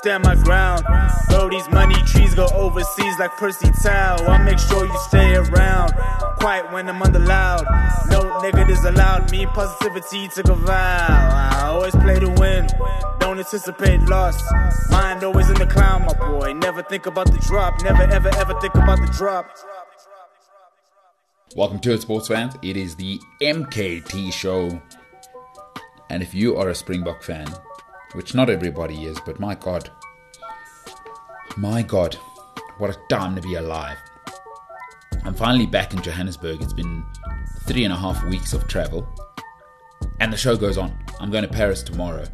[0.00, 0.82] stand my ground.
[1.28, 4.16] Bro, these money trees go overseas like Percy Tau.
[4.26, 5.92] I make sure you stay around.
[6.40, 7.66] Quiet when I'm under loud.
[8.08, 9.30] No negatives allowed.
[9.30, 11.06] Me positivity took a vow.
[11.52, 12.66] I always play to win.
[13.18, 14.40] Don't anticipate loss.
[14.90, 16.54] Mind always in the clown, my boy.
[16.54, 17.82] Never think about the drop.
[17.82, 19.50] Never ever ever think about the drop.
[21.56, 22.54] Welcome to it, sports fans.
[22.62, 24.80] It is the MKT show.
[26.08, 27.46] And if you are a Springbok fan,
[28.12, 29.90] which not everybody is, but my God,
[31.56, 32.14] my God,
[32.78, 33.98] what a time to be alive.
[35.24, 36.62] I'm finally back in Johannesburg.
[36.62, 37.04] It's been
[37.66, 39.06] three and a half weeks of travel,
[40.20, 40.96] and the show goes on.
[41.20, 42.26] I'm going to Paris tomorrow,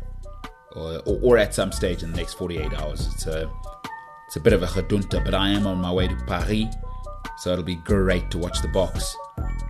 [0.72, 3.08] or, or, or at some stage in the next 48 hours.
[3.14, 3.50] It's a,
[4.26, 6.66] it's a bit of a gedunta, but I am on my way to Paris
[7.36, 9.14] so it'll be great to watch the Boks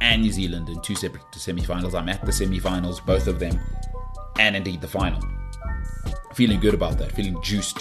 [0.00, 1.94] and New Zealand in two separate semi-finals.
[1.94, 3.58] I'm at the semi-finals, both of them,
[4.38, 5.20] and indeed the final.
[6.34, 7.80] Feeling good about that, feeling juiced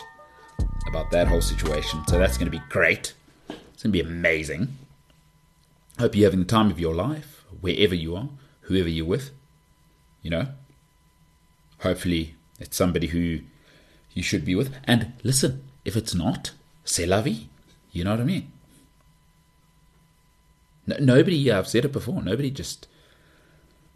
[0.87, 2.01] about that whole situation.
[2.07, 3.13] So that's going to be great.
[3.49, 4.77] It's going to be amazing.
[5.99, 8.29] Hope you're having the time of your life, wherever you are,
[8.61, 9.31] whoever you're with.
[10.21, 10.47] You know,
[11.79, 13.39] hopefully it's somebody who
[14.13, 14.73] you should be with.
[14.85, 16.51] And listen, if it's not,
[16.83, 17.47] c'est la vie.
[17.91, 18.51] You know what I mean?
[20.87, 22.87] No, nobody, uh, I've said it before, nobody just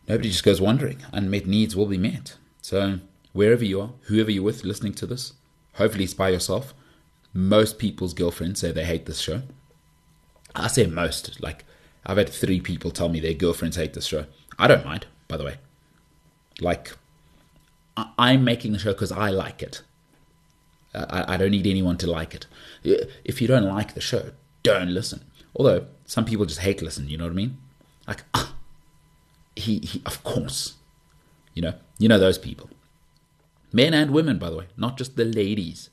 [0.08, 1.04] nobody just goes wandering.
[1.12, 2.38] Unmet needs will be met.
[2.62, 3.00] So
[3.34, 5.34] wherever you are, whoever you're with listening to this,
[5.74, 6.74] hopefully it's by yourself.
[7.34, 9.44] Most people's girlfriends say they hate this show.
[10.56, 11.66] I say most, like
[12.06, 14.26] I've had three people tell me their girlfriends hate this show.
[14.58, 15.58] I don't mind, by the way.
[16.60, 16.96] Like
[18.18, 19.84] I'm making the show because I like it.
[20.94, 22.48] I, I don't need anyone to like it.
[23.24, 24.32] If you don't like the show,
[24.64, 25.24] don't listen.
[25.56, 27.58] Although some people just hate listen, you know what I mean?
[28.08, 28.56] Like, ah,
[29.56, 30.76] he, he, of course.
[31.54, 32.70] You know, you know those people.
[33.72, 35.90] Men and women, by the way, not just the ladies.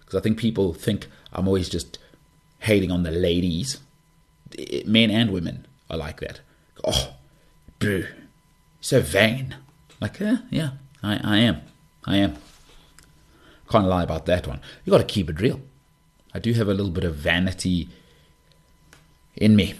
[0.00, 1.98] Because I think people think I'm always just
[2.60, 3.80] hating on the ladies.
[4.86, 6.40] Men and women are like that.
[6.84, 7.14] Oh,
[7.78, 8.06] boo,
[8.80, 9.56] so vain.
[10.00, 10.70] Like, eh, yeah,
[11.02, 11.60] I, I am.
[12.04, 12.36] I am.
[13.70, 14.60] Can't lie about that one.
[14.84, 15.60] You got to keep it real.
[16.34, 17.88] I do have a little bit of vanity
[19.36, 19.74] in me.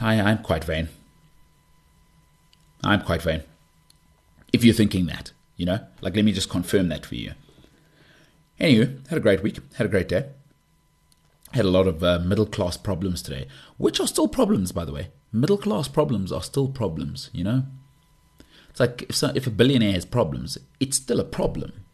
[0.00, 0.88] I, I'm quite vain.
[2.82, 3.42] I'm quite vain.
[4.52, 7.32] If you're thinking that, you know, like let me just confirm that for you.
[8.60, 10.26] Anyway, had a great week, had a great day.
[11.52, 14.92] Had a lot of uh, middle class problems today, which are still problems, by the
[14.92, 15.08] way.
[15.32, 17.64] Middle class problems are still problems, you know?
[18.70, 21.84] It's like if, so, if a billionaire has problems, it's still a problem.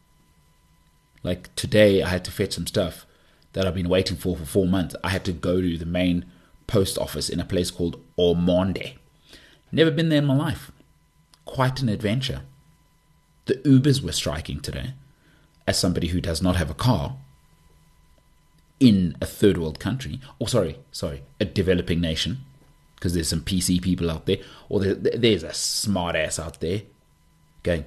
[1.23, 3.05] Like today, I had to fetch some stuff
[3.53, 4.97] that I've been waiting for for four months.
[5.05, 6.25] I had to go to the main
[6.67, 8.95] post office in a place called Ormonde.
[9.73, 10.73] Never been there in my life.
[11.45, 12.43] Quite an adventure.
[13.47, 14.95] The Ubers were striking today.
[15.67, 17.17] As somebody who does not have a car
[18.81, 22.39] in a third world country, or sorry, sorry, a developing nation,
[22.97, 26.83] because there's some PC people out there, or there's a smart ass out there
[27.63, 27.85] going,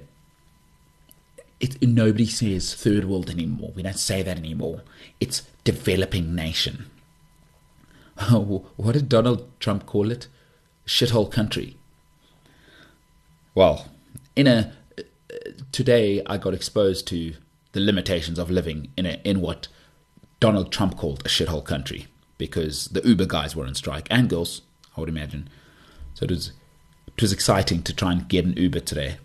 [1.60, 3.72] it, nobody says third world anymore.
[3.74, 4.82] We don't say that anymore.
[5.20, 6.86] It's developing nation.
[8.16, 10.28] Oh, what did Donald Trump call it?
[10.86, 11.76] Shithole country.
[13.56, 13.88] Well,
[14.36, 14.72] in a
[15.72, 17.34] today I got exposed to
[17.72, 19.68] the limitations of living in a in what
[20.40, 22.06] Donald Trump called a shithole country
[22.38, 24.62] because the Uber guys were on strike and girls,
[24.96, 25.48] I would imagine.
[26.14, 26.52] So it was
[27.06, 29.16] it was exciting to try and get an Uber today.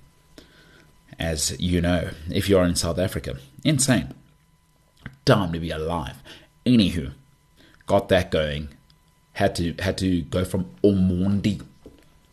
[1.18, 3.38] As you know, if you're in South Africa.
[3.63, 4.13] Insane.
[5.25, 6.23] Time to be alive.
[6.66, 7.13] Anywho,
[7.85, 8.69] got that going
[9.34, 11.62] had to had to go from Ormonde,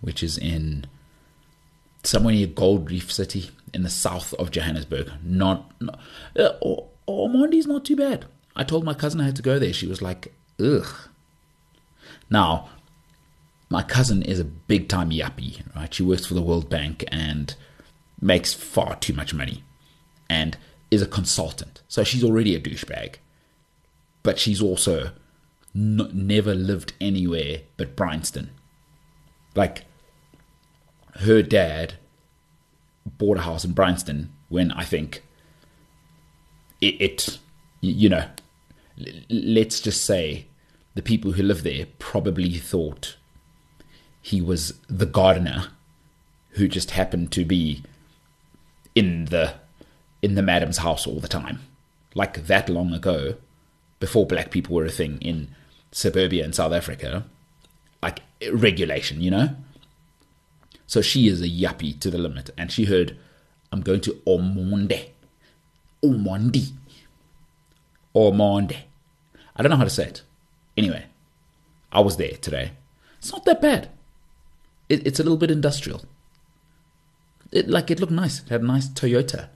[0.00, 0.86] which is in
[2.03, 5.12] somewhere near Gold Reef City in the south of Johannesburg.
[5.22, 6.00] Not, not
[6.36, 6.52] uh,
[7.06, 8.24] Ormonde's not too bad.
[8.56, 9.74] I told my cousin I had to go there.
[9.74, 10.88] She was like, ugh.
[12.30, 12.70] Now,
[13.68, 15.92] my cousin is a big time yuppie, right?
[15.92, 17.54] She works for the World Bank and
[18.18, 19.62] makes far too much money
[20.30, 20.56] and
[20.90, 21.82] is a consultant.
[21.86, 23.16] So she's already a douchebag.
[24.22, 25.10] But she's also
[25.74, 28.52] n- never lived anywhere but Bryanston.
[29.54, 29.84] Like,
[31.16, 31.96] her dad
[33.18, 35.22] bought a house in Bryanston when I think
[36.80, 37.38] it, it
[37.80, 38.28] you know,
[39.30, 40.47] let's just say
[40.94, 43.16] the people who live there probably thought
[44.20, 45.68] he was the gardener
[46.50, 47.82] who just happened to be
[48.94, 49.54] in the
[50.22, 51.60] in the madam's house all the time
[52.14, 53.36] like that long ago
[54.00, 55.54] before black people were a thing in
[55.97, 57.24] suburbia in South Africa,
[58.02, 58.20] like
[58.52, 59.56] regulation, you know?
[60.86, 62.50] So she is a yuppie to the limit.
[62.56, 63.16] And she heard,
[63.72, 65.09] I'm going to Omonde.
[66.03, 66.72] Omondi.
[68.15, 68.77] Omonde.
[69.56, 70.22] I don't know how to say it.
[70.77, 71.06] Anyway,
[71.91, 72.72] I was there today.
[73.18, 73.88] It's not that bad.
[74.88, 76.04] It, it's a little bit industrial.
[77.50, 78.41] It like it looked nice.
[78.41, 79.48] It had a nice Toyota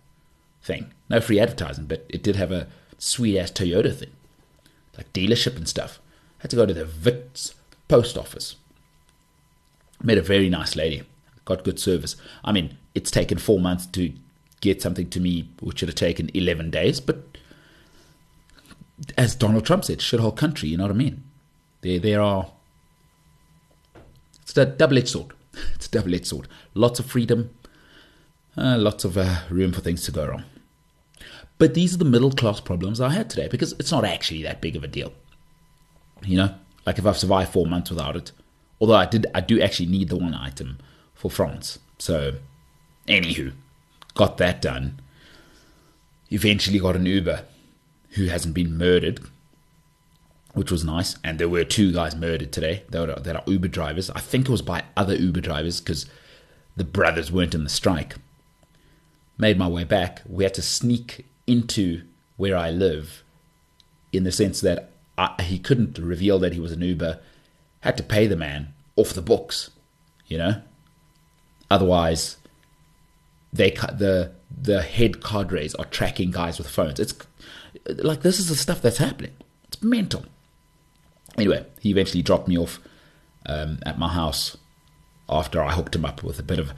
[0.63, 0.93] thing.
[1.09, 2.69] No free advertising, but it did have a
[2.99, 4.11] sweet ass Toyota thing,
[4.97, 6.01] like dealership and stuff.
[6.39, 7.55] I had to go to the Wits
[7.89, 8.57] post office.
[10.03, 11.03] Met a very nice lady.
[11.51, 12.15] Got good service.
[12.45, 14.13] I mean, it's taken four months to
[14.61, 17.01] get something to me, which should have taken eleven days.
[17.01, 17.37] But
[19.19, 20.69] as Donald Trump said, shithole country.
[20.69, 21.25] You know what I mean?
[21.81, 22.53] There, there are.
[24.43, 25.33] It's a double-edged sword.
[25.75, 26.47] It's a double-edged sword.
[26.75, 27.51] Lots of freedom,
[28.57, 30.45] uh, lots of uh, room for things to go wrong.
[31.59, 34.61] But these are the middle class problems I had today because it's not actually that
[34.61, 35.13] big of a deal.
[36.23, 36.55] You know,
[36.87, 38.31] like if I've survived four months without it,
[38.81, 40.79] although I did, I do actually need the one item
[41.21, 41.79] for France.
[41.99, 42.37] So,
[43.07, 43.53] anywho,
[44.15, 45.01] got that done.
[46.31, 47.45] Eventually got an Uber
[48.13, 49.21] who hasn't been murdered,
[50.55, 51.17] which was nice.
[51.23, 54.09] And there were two guys murdered today that are, Uber drivers.
[54.09, 56.07] I think it was by other Uber drivers because
[56.75, 58.15] the brothers weren't in the strike.
[59.37, 60.23] Made my way back.
[60.27, 62.03] We had to sneak into
[62.39, 63.23] where I live
[64.11, 64.89] in the sense that
[65.19, 67.21] I, he couldn't reveal that he was an Uber.
[67.81, 69.69] Had to pay the man off the books,
[70.27, 70.63] you know.
[71.71, 72.37] Otherwise,
[73.53, 76.99] they the the head cadres are tracking guys with phones.
[76.99, 77.15] It's
[77.87, 79.33] like this is the stuff that's happening.
[79.69, 80.25] It's mental.
[81.39, 82.81] Anyway, he eventually dropped me off
[83.47, 84.57] um, at my house
[85.29, 86.73] after I hooked him up with a bit of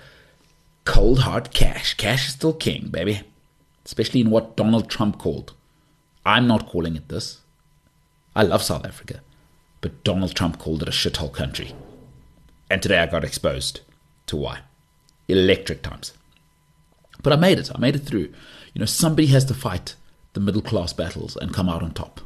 [0.85, 1.95] cold hard cash.
[1.95, 3.23] Cash is still king, baby.
[3.85, 5.55] Especially in what Donald Trump called.
[6.25, 7.41] I'm not calling it this.
[8.37, 9.21] I love South Africa,
[9.81, 11.75] but Donald Trump called it a shithole country.
[12.71, 13.81] And today I got exposed
[14.27, 14.61] to why.
[15.29, 16.13] Electric times.
[17.23, 17.71] But I made it.
[17.75, 18.33] I made it through.
[18.75, 19.95] You know, somebody has to fight
[20.33, 22.21] the middle class battles and come out on top.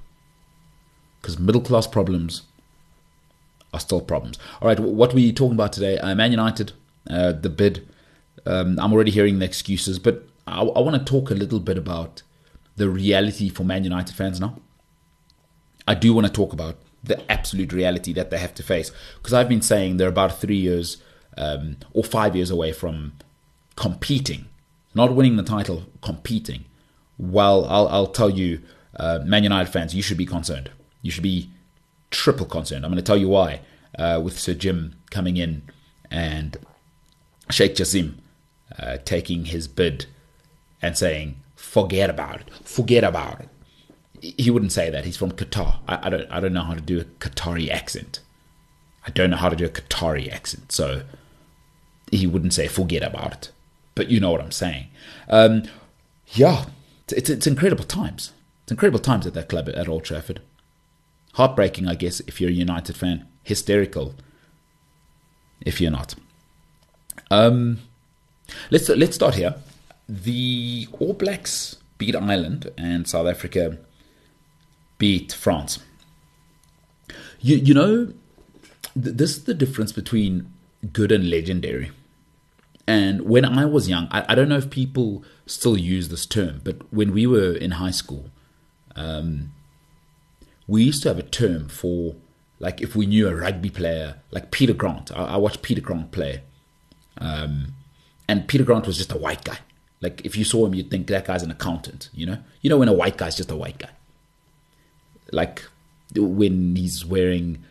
[1.20, 2.42] Because middle class problems
[3.74, 4.38] are still problems.
[4.60, 5.98] All right, what you talking about today?
[5.98, 6.72] Uh, Man United,
[7.10, 7.86] uh, the bid.
[8.44, 11.76] Um, I'm already hearing the excuses, but I, I want to talk a little bit
[11.76, 12.22] about
[12.76, 14.60] the reality for Man United fans now.
[15.88, 19.32] I do want to talk about the absolute reality that they have to face because
[19.32, 20.98] I've been saying they're about three years
[21.36, 23.12] um, or five years away from
[23.76, 24.46] competing,
[24.94, 26.64] not winning the title, competing.
[27.18, 28.60] Well, I'll, I'll tell you,
[28.98, 30.70] uh, Man United fans, you should be concerned.
[31.02, 31.50] You should be
[32.10, 32.84] triple concerned.
[32.84, 33.60] I'm going to tell you why.
[33.98, 35.62] Uh, with Sir Jim coming in
[36.10, 36.58] and
[37.50, 38.16] Sheikh Jassim
[38.78, 40.06] uh, taking his bid
[40.82, 42.50] and saying, "Forget about it.
[42.62, 43.48] Forget about it."
[44.38, 45.04] He wouldn't say that.
[45.04, 45.78] He's from Qatar.
[45.88, 46.30] I, I don't.
[46.30, 48.20] I don't know how to do a Qatari accent.
[49.06, 51.02] I don't know how to do a Qatari accent, so
[52.10, 53.50] he wouldn't say "forget about it."
[53.94, 54.88] But you know what I'm saying.
[55.28, 55.64] Um,
[56.28, 56.66] yeah,
[57.08, 58.32] it's, it's incredible times.
[58.64, 60.40] It's incredible times at that club at Old Trafford.
[61.34, 63.26] Heartbreaking, I guess, if you're a United fan.
[63.42, 64.14] Hysterical,
[65.60, 66.14] if you're not.
[67.30, 67.78] Um,
[68.70, 69.54] let's let's start here.
[70.08, 73.78] The All Blacks beat Ireland and South Africa
[74.98, 75.78] beat France.
[77.40, 78.06] You you know,
[78.94, 80.50] th- this is the difference between
[80.92, 81.90] good and legendary.
[82.86, 86.60] And when I was young, I, I, don't know if people still use this term,
[86.62, 88.30] but when we were in high school,
[88.94, 89.52] um,
[90.68, 92.14] we used to have a term for
[92.58, 95.10] like if we knew a rugby player, like Peter Grant.
[95.12, 96.42] I, I watched Peter Grant play,
[97.18, 97.74] um,
[98.28, 99.58] and Peter Grant was just a white guy.
[100.00, 102.10] Like if you saw him, you'd think that guy's an accountant.
[102.14, 103.90] You know, you know when a white guy's just a white guy.
[105.32, 105.64] Like
[106.14, 107.64] when he's wearing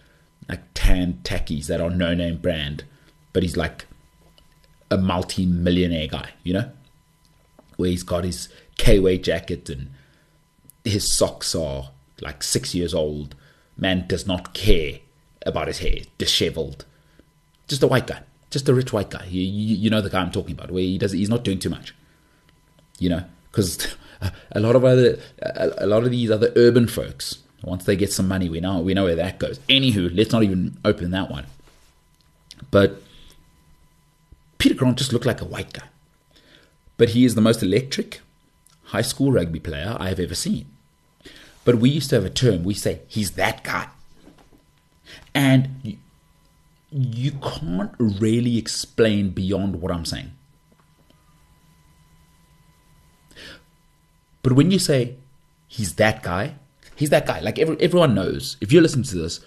[0.49, 2.83] like tan tackies that are no name brand,
[3.31, 3.85] but he's like
[4.91, 6.69] a multi-millionaire guy, you know,
[7.77, 9.89] where he's got his K-way jacket and
[10.83, 13.35] his socks are like six years old.
[13.77, 14.99] Man does not care
[15.45, 16.85] about his hair, disheveled.
[17.67, 19.25] Just a white guy, just a rich white guy.
[19.25, 21.59] You, you, you know the guy I'm talking about, where he does he's not doing
[21.59, 21.95] too much,
[22.99, 23.95] you know, because
[24.51, 28.13] a lot of other a, a lot of these other urban folks, once they get
[28.13, 29.59] some money, we know we know where that goes.
[29.67, 31.45] Anywho, let's not even open that one.
[32.71, 33.01] But
[34.57, 35.87] Peter Grant just looked like a white guy.
[36.97, 38.21] But he is the most electric
[38.85, 40.67] high school rugby player I have ever seen.
[41.63, 43.87] But we used to have a term, we say, he's that guy.
[45.33, 45.97] And you,
[46.91, 50.31] you can't really explain beyond what I'm saying.
[54.43, 55.15] But when you say,
[55.67, 56.55] he's that guy,
[56.95, 57.39] He's that guy.
[57.41, 58.57] Like every, everyone knows.
[58.61, 59.41] If you're listening to this,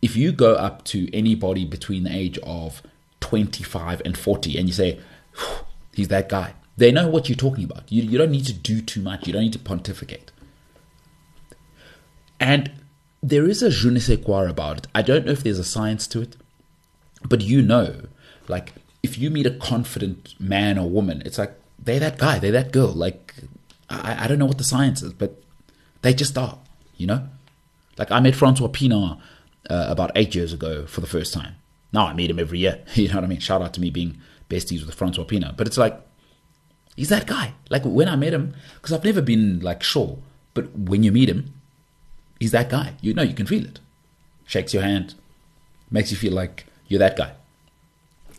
[0.00, 2.82] if you go up to anybody between the age of
[3.22, 5.00] 25 and 40 and you say,
[5.94, 7.90] he's that guy, they know what you're talking about.
[7.90, 10.30] You, you don't need to do too much, you don't need to pontificate.
[12.38, 12.72] And
[13.22, 14.86] there is a je ne sais quoi about it.
[14.94, 16.36] I don't know if there's a science to it,
[17.26, 18.06] but you know,
[18.48, 22.52] like if you meet a confident man or woman, it's like they're that guy, they're
[22.52, 22.88] that girl.
[22.88, 23.34] Like
[23.88, 25.42] I, I don't know what the science is, but
[26.02, 26.58] they just are,
[26.96, 27.28] you know?
[27.96, 29.20] Like I met Francois Pienaar
[29.70, 31.54] uh, about eight years ago for the first time.
[31.92, 32.82] Now I meet him every year.
[32.94, 33.40] You know what I mean?
[33.40, 34.18] Shout out to me being
[34.48, 35.56] besties with Francois Pienaar.
[35.56, 36.00] But it's like,
[36.96, 37.54] he's that guy.
[37.70, 40.18] Like when I met him, because I've never been like sure,
[40.54, 41.52] but when you meet him,
[42.38, 42.94] he's that guy.
[43.00, 43.80] You know, you can feel it.
[44.46, 45.14] Shakes your hand,
[45.90, 47.32] makes you feel like you're that guy.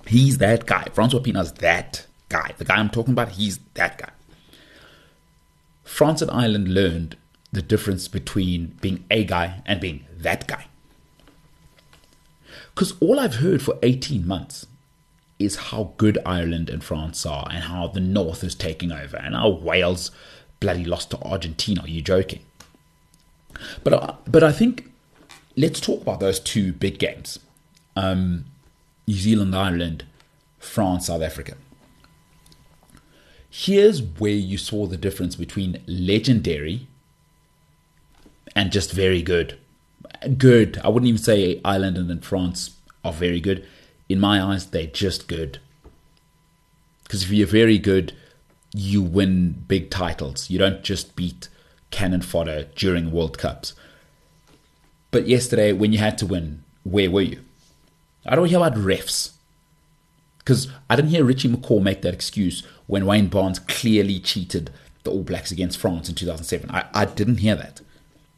[0.06, 0.88] He's that guy.
[0.94, 2.54] Francois Pienaar's that guy.
[2.58, 4.10] The guy I'm talking about, he's that guy.
[5.84, 7.18] France and Ireland learned
[7.52, 10.66] the difference between being a guy and being that guy.
[12.74, 14.66] Because all I've heard for 18 months
[15.40, 19.36] is how good Ireland and France are and how the North is taking over and
[19.36, 20.12] how Wales
[20.60, 21.82] bloody lost to Argentina.
[21.82, 22.42] Are you joking?
[23.84, 24.92] But, uh, but I think
[25.56, 27.40] let's talk about those two big games
[27.96, 28.46] um,
[29.06, 30.06] New Zealand, Ireland,
[30.58, 31.56] France, South Africa.
[33.50, 36.88] Here's where you saw the difference between legendary
[38.56, 39.60] and just very good.
[40.38, 40.80] Good.
[40.84, 43.66] I wouldn't even say Ireland and France are very good.
[44.10, 45.60] In my eyes, they're just good.
[47.04, 48.14] Because if you're very good,
[48.74, 50.50] you win big titles.
[50.50, 51.50] You don't just beat
[51.92, 53.74] cannon fodder during World Cups.
[55.12, 57.40] But yesterday, when you had to win, where were you?
[58.26, 59.32] I don't hear about refs.
[60.40, 64.72] Because I didn't hear Richie McCaw make that excuse when Wayne Barnes clearly cheated
[65.04, 66.70] the All Blacks against France in 2007.
[66.72, 67.82] I, I didn't hear that.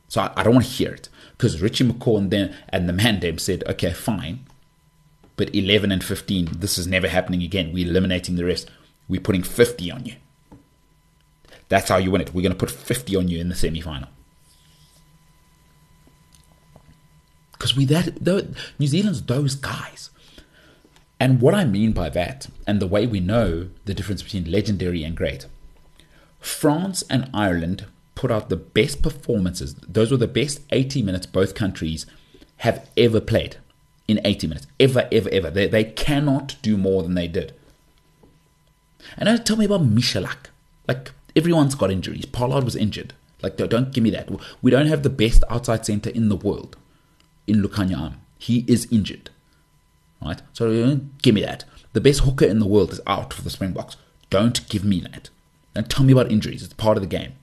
[0.07, 2.93] So I, I don't want to hear it because Richie McCaw and, then, and the
[2.93, 4.45] Mandem said, okay, fine,
[5.35, 7.73] but 11 and 15, this is never happening again.
[7.73, 8.69] We're eliminating the rest.
[9.09, 10.15] We're putting 50 on you.
[11.67, 12.33] That's how you win it.
[12.33, 14.09] We're going to put 50 on you in the semi final.
[17.51, 18.21] Because we that
[18.79, 20.11] New Zealand's those guys.
[21.19, 25.03] And what I mean by that, and the way we know the difference between legendary
[25.03, 25.47] and great,
[26.39, 29.75] France and Ireland put out the best performances.
[29.75, 32.05] Those were the best 80 minutes both countries
[32.57, 33.57] have ever played
[34.07, 34.67] in 80 minutes.
[34.79, 35.49] Ever, ever, ever.
[35.49, 37.53] They, they cannot do more than they did.
[39.17, 40.47] And now tell me about Michalak.
[40.87, 42.25] Like, everyone's got injuries.
[42.25, 43.13] Pollard was injured.
[43.41, 44.29] Like, don't give me that.
[44.61, 46.77] We don't have the best outside center in the world
[47.45, 48.21] in Lukhanyo Am.
[48.37, 49.29] He is injured.
[50.21, 50.41] Right?
[50.53, 51.65] So uh, give me that.
[51.93, 53.97] The best hooker in the world is out for the Springboks.
[54.29, 55.29] Don't give me that.
[55.73, 56.63] Don't tell me about injuries.
[56.63, 57.33] It's part of the game.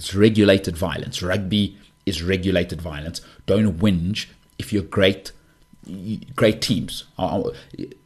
[0.00, 1.22] It's regulated violence.
[1.22, 1.76] Rugby
[2.06, 3.20] is regulated violence.
[3.44, 4.28] Don't whinge
[4.58, 5.32] if you're great,
[6.34, 7.04] great teams.
[7.18, 7.50] Uh, uh,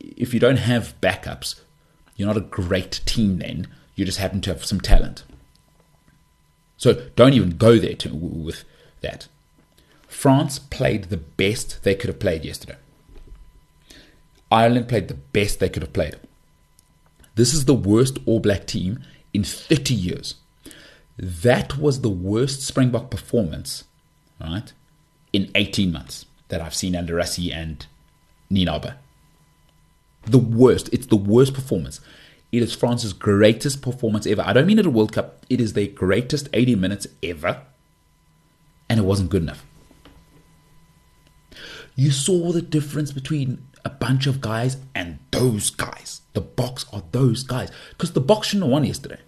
[0.01, 1.61] if you don't have backups,
[2.17, 3.39] you're not a great team.
[3.39, 5.23] Then you just happen to have some talent.
[6.79, 8.65] So don't even go there to, with
[9.01, 9.29] that.
[10.09, 12.79] France played the best they could have played yesterday.
[14.51, 16.17] Ireland played the best they could have played.
[17.37, 18.99] This is the worst All Black team
[19.33, 20.35] in 30 years.
[21.16, 23.85] That was the worst Springbok performance,
[24.40, 24.73] right,
[25.33, 27.87] in 18 months that I've seen under Rassie and
[28.50, 28.97] Nienaber.
[30.26, 30.88] The worst.
[30.92, 32.00] It's the worst performance.
[32.50, 34.42] It is France's greatest performance ever.
[34.47, 35.44] I don't mean at a World Cup.
[35.50, 37.62] It is their greatest 80 minutes ever.
[38.88, 39.64] And it wasn't good enough.
[41.97, 46.23] You saw the difference between a bunch of guys and those guys.
[46.33, 47.71] The Boks are those guys.
[47.90, 49.21] Because the Boks shouldn't have won yesterday.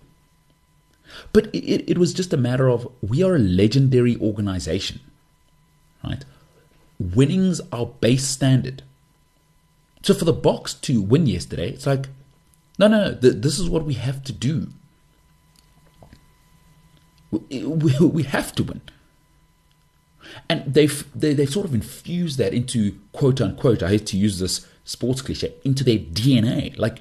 [1.33, 5.01] But it, it was just a matter of we are a legendary organization,
[6.05, 6.25] right?
[6.99, 8.83] Winning's our base standard.
[10.03, 12.09] So for the Boks to win yesterday, it's like,
[12.79, 14.69] no, no, no, this is what we have to do.
[17.31, 18.83] We, we, we have to win.
[20.49, 24.39] And they've, they, they've sort of infused that into quote unquote, I hate to use
[24.39, 26.77] this sports cliche, into their DNA.
[26.79, 27.01] Like,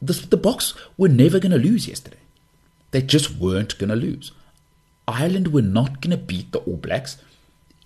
[0.00, 2.18] this, the Boks were never going to lose yesterday.
[2.90, 4.32] They just weren't going to lose.
[5.08, 7.18] Ireland were not going to beat the All Blacks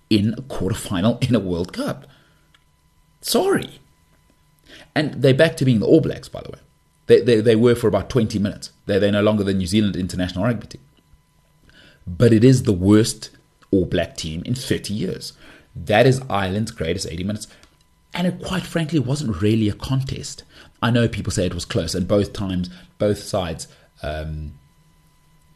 [0.09, 2.07] in a quarterfinal in a World Cup.
[3.21, 3.81] Sorry.
[4.95, 6.59] And they're back to being the All Blacks, by the way.
[7.07, 8.71] They, they, they were for about 20 minutes.
[8.87, 10.83] They're, they're no longer the New Zealand international rugby team.
[12.07, 13.31] But it is the worst
[13.71, 15.33] All Black team in 30 years.
[15.75, 17.47] That is Ireland's greatest 80 minutes.
[18.15, 20.45] And it quite frankly wasn't really a contest.
[20.83, 23.69] I know people say it was close, and both times, both sides
[24.03, 24.55] um,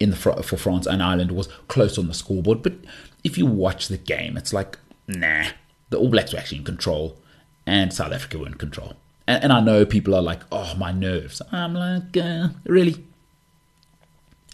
[0.00, 2.62] in the for France and Ireland was close on the scoreboard.
[2.62, 2.74] But
[3.22, 5.46] if you watch the game, it's like nah,
[5.90, 7.16] the All Blacks were actually in control,
[7.66, 8.94] and South Africa were in control.
[9.26, 11.40] And, and I know people are like, oh, my nerves.
[11.52, 13.04] I'm like, uh, really,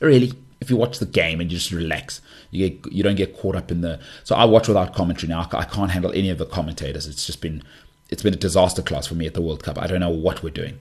[0.00, 0.32] really.
[0.60, 2.20] If you watch the game and you just relax,
[2.50, 3.98] you get you don't get caught up in the.
[4.24, 5.48] So I watch without commentary now.
[5.52, 7.06] I can't handle any of the commentators.
[7.06, 7.62] It's just been
[8.10, 9.78] it's been a disaster class for me at the World Cup.
[9.78, 10.78] I don't know what we're doing.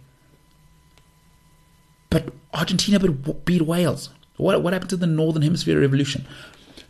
[2.10, 4.10] But Argentina beat Wales.
[4.39, 6.25] What, what happened to the Northern Hemisphere revolution?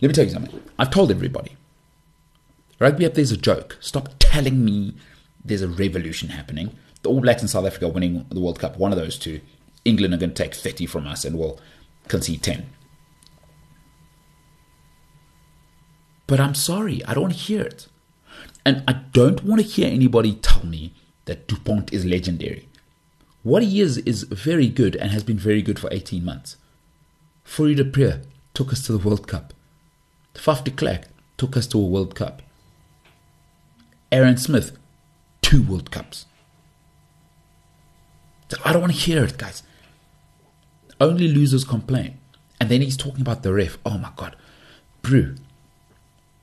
[0.02, 0.62] Let me tell you something.
[0.78, 1.58] I've told everybody.
[2.78, 3.78] Rugby up there's a joke.
[3.80, 4.94] Stop telling me
[5.44, 6.76] there's a revolution happening.
[7.02, 9.42] The All Blacks in South Africa winning the World Cup, one of those two.
[9.84, 11.60] England are going to take 30 from us and we'll
[12.08, 12.70] concede 10.
[16.28, 17.88] But I'm sorry, I don't hear it.
[18.64, 20.94] And I don't want to hear anybody tell me
[21.26, 22.70] that Dupont is legendary.
[23.42, 26.56] What he is is very good and has been very good for 18 months.
[27.58, 29.54] Du Preez took us to the World Cup.
[30.34, 32.42] Faf de Klerk took us to a World Cup.
[34.12, 34.78] Aaron Smith,
[35.42, 36.26] two World Cups.
[38.64, 39.64] I don't want to hear it, guys.
[41.02, 42.18] Only losers complain.
[42.62, 43.78] And then he's talking about the ref.
[43.86, 44.36] Oh my God.
[45.02, 45.36] Brew,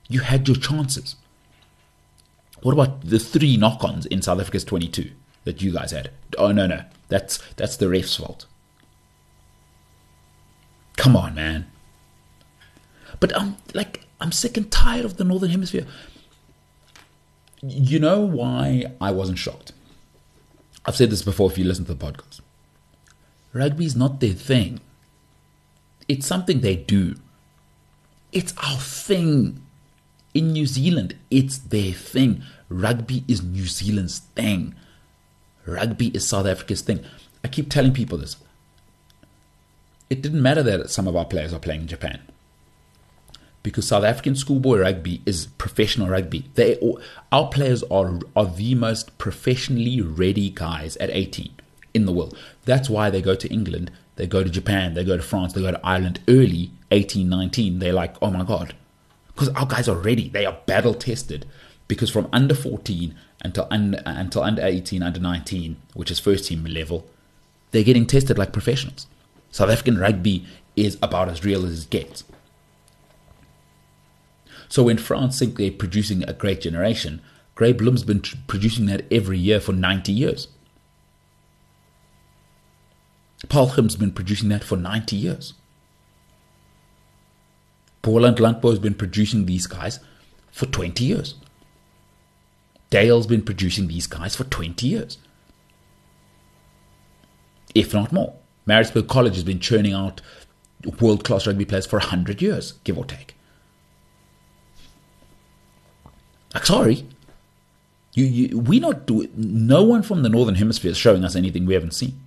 [0.07, 1.15] you had your chances.
[2.61, 5.11] What about the three knock ons in South Africa's 22
[5.45, 6.11] that you guys had?
[6.37, 6.83] Oh, no, no.
[7.07, 8.45] That's, that's the ref's fault.
[10.97, 11.67] Come on, man.
[13.19, 15.85] But I'm like, I'm sick and tired of the Northern Hemisphere.
[17.61, 19.71] You know why I wasn't shocked?
[20.85, 22.41] I've said this before if you listen to the podcast.
[23.53, 24.79] Rugby is not their thing.
[26.07, 27.15] It's something they do.
[28.31, 29.63] It's our thing.
[30.33, 32.43] In New Zealand, it's their thing.
[32.69, 34.75] Rugby is New Zealand's thing.
[35.65, 37.03] Rugby is South Africa's thing.
[37.43, 38.37] I keep telling people this.
[40.09, 42.21] It didn't matter that some of our players are playing in Japan.
[43.63, 46.49] Because South African schoolboy rugby is professional rugby.
[46.55, 46.79] They
[47.31, 51.51] our players are are the most professionally ready guys at 18
[51.93, 52.37] in the world.
[52.63, 55.61] That's why they go to England, they go to Japan, they go to France, they
[55.61, 57.79] go to Ireland early, 18, 19.
[57.79, 58.73] They're like, oh my God,
[59.27, 60.29] because our guys are ready.
[60.29, 61.45] They are battle tested.
[61.87, 67.05] Because from under 14 until until under 18, under 19, which is first team level,
[67.71, 69.07] they're getting tested like professionals.
[69.51, 72.23] South African rugby is about as real as it gets.
[74.69, 77.21] So when France think they're producing a great generation,
[77.55, 80.47] Grey Bloem's been tr- producing that every year for 90 years.
[83.49, 85.53] Paarl Gim's been producing that for 90 years.
[88.01, 89.99] Boland Landbou has been producing these guys
[90.51, 91.35] for 20 years.
[92.89, 95.17] Dale's been producing these guys for 20 years,
[97.75, 98.33] if not more.
[98.67, 100.21] Maritzburg College has been churning out
[100.99, 103.35] world class rugby players for 100 years, give or take.
[106.53, 107.07] Like, sorry.
[108.13, 111.65] You, you, we not do no one from the northern hemisphere is showing us anything
[111.65, 112.19] we haven't seen.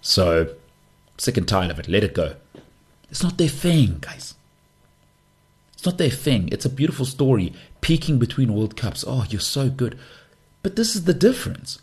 [0.00, 0.54] So,
[1.18, 1.88] sick and tired of it.
[1.88, 2.36] Let it go.
[3.10, 4.34] It's not their thing, guys.
[5.74, 6.48] It's not their thing.
[6.52, 9.04] It's a beautiful story, peaking between World Cups.
[9.06, 9.98] Oh, you're so good.
[10.62, 11.80] But this is the difference.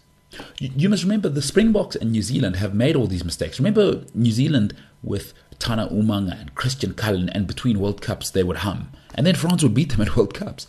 [0.60, 3.60] You, must remember the Springboks and New Zealand have made all these mistakes.
[3.60, 8.58] Remember New Zealand with Tana Umaga and Christian Cullen, and between World Cups they would
[8.58, 8.92] hum.
[9.16, 10.68] And then France would beat them at World Cups.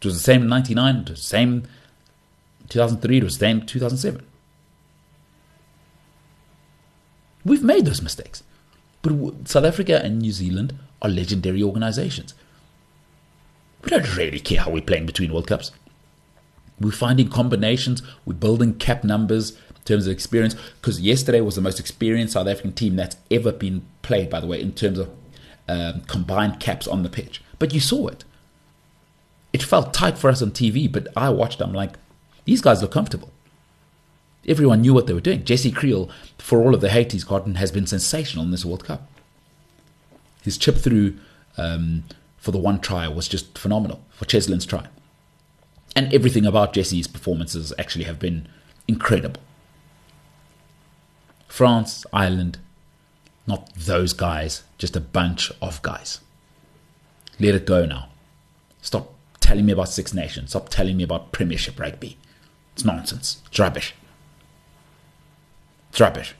[0.00, 1.64] It was the same in 99, it was the same
[2.68, 4.26] 2003, it was the same 2007.
[7.44, 8.42] We've made those mistakes.
[9.02, 12.34] But South Africa and New Zealand are legendary organizations.
[13.82, 15.70] We don't really care how we're playing between World Cups.
[16.80, 20.54] We're finding combinations, we're building cap numbers in terms of experience.
[20.80, 24.46] Because yesterday was the most experienced South African team that's ever been played, by the
[24.46, 25.10] way, in terms of
[25.68, 27.42] um, combined caps on the pitch.
[27.58, 28.24] But you saw it.
[29.52, 31.94] It felt tight for us on TV, but I watched, I'm like,
[32.44, 33.30] these guys look comfortable.
[34.46, 35.44] Everyone knew what they were doing.
[35.44, 38.84] Jesse Kriel, for all of the hate he's gotten, has been sensational in this World
[38.84, 39.08] Cup.
[40.42, 41.16] His chip through
[41.56, 42.04] um,
[42.36, 44.88] for the one try was just phenomenal, for Cheslin's try.
[45.96, 48.48] And everything about Jesse's performances actually have been
[48.88, 49.40] incredible.
[51.46, 52.58] France, Ireland,
[53.46, 56.20] not those guys, just a bunch of guys.
[57.38, 58.08] Let it go now.
[58.82, 60.50] Stop telling me about Six Nations.
[60.50, 62.16] Stop telling me about Premiership rugby.
[62.72, 63.40] It's nonsense.
[63.46, 63.94] It's rubbish.
[65.90, 66.34] It's rubbish.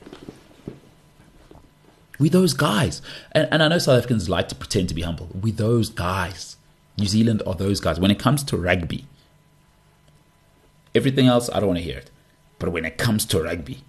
[2.19, 3.01] We those guys.
[3.31, 5.29] And, and I know South Africans like to pretend to be humble.
[5.39, 6.57] We those guys.
[6.97, 7.99] New Zealand are those guys.
[7.99, 9.05] When it comes to rugby,
[10.95, 12.09] everything else, I don't want to hear it.
[12.57, 13.83] But when it comes to rugby,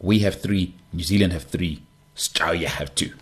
[0.00, 1.82] we have three, New Zealand have three,
[2.16, 3.12] Australia have two.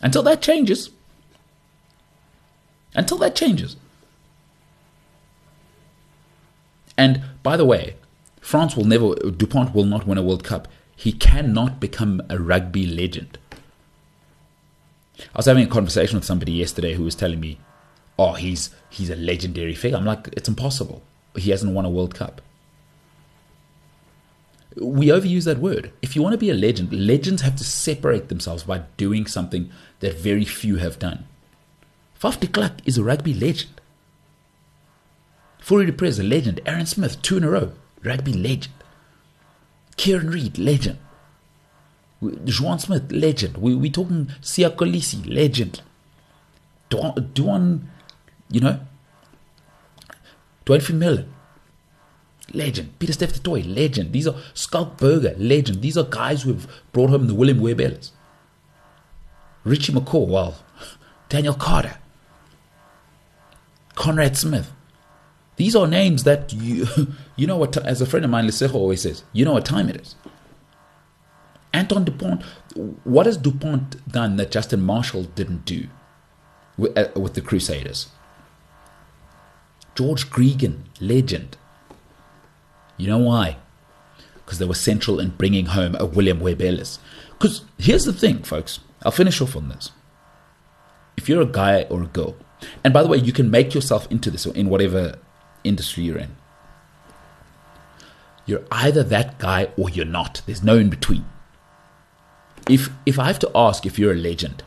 [0.00, 0.90] Until that changes.
[2.94, 3.76] Until that changes.
[6.96, 7.96] And by the way,
[8.40, 10.68] France will never, Dupont will not win a World Cup.
[10.96, 13.38] He cannot become a rugby legend.
[15.18, 17.58] I was having a conversation with somebody yesterday who was telling me,
[18.18, 21.02] "Oh, he's he's a legendary figure." I'm like, "It's impossible.
[21.36, 22.42] He hasn't won a World Cup."
[24.76, 25.92] We overuse that word.
[26.02, 29.70] If you want to be a legend, legends have to separate themselves by doing something
[30.00, 31.26] that very few have done.
[32.20, 33.80] Faf de Klerk is a rugby legend.
[35.60, 36.60] Fourie du Preez, a legend.
[36.64, 38.74] Aaron Smith, two in a row, rugby legend.
[39.96, 40.98] Kieran Read, legend.
[42.20, 43.58] Juan Smith, legend.
[43.58, 45.82] We we talking Kolisi, legend.
[46.90, 47.80] Duan,
[48.50, 48.80] you know,
[50.64, 51.28] Duane Vermeulen,
[52.52, 52.98] legend.
[52.98, 54.12] Pieter-Steph Toit, legend.
[54.12, 55.82] These are Schalk Burger, legend.
[55.82, 58.12] These are guys who have brought home the William Webb Ellis.
[59.64, 60.56] Richie McCaw, well,
[61.28, 61.96] Daniel Carter,
[63.94, 64.72] Conrad Smith.
[65.56, 66.86] These are names that you,
[67.36, 69.88] you know what, as a friend of mine, Lisejo always says, you know what time
[69.88, 70.14] it is.
[71.72, 72.42] Anton Dupont,
[73.04, 75.88] what has Dupont done that Justin Marshall didn't do
[76.76, 78.08] with, uh, with the Crusaders?
[79.98, 81.56] George Gregan, legend.
[82.98, 83.56] You know why?
[84.36, 87.00] Because they were central in bringing home a William Webb Ellis.
[87.32, 88.78] Because here's the thing, folks.
[89.04, 89.90] I'll finish off on this.
[91.16, 92.36] If you're a guy or a girl,
[92.84, 95.18] and by the way, you can make yourself into this or in whatever
[95.64, 96.36] industry you're in.
[98.46, 100.42] You're either that guy or you're not.
[100.46, 101.24] There's no in between.
[102.70, 104.62] If if I have to ask if you're a legend,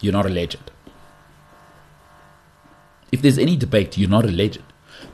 [0.00, 0.70] you're not a legend.
[3.14, 4.64] If there's any debate, you're not a legend.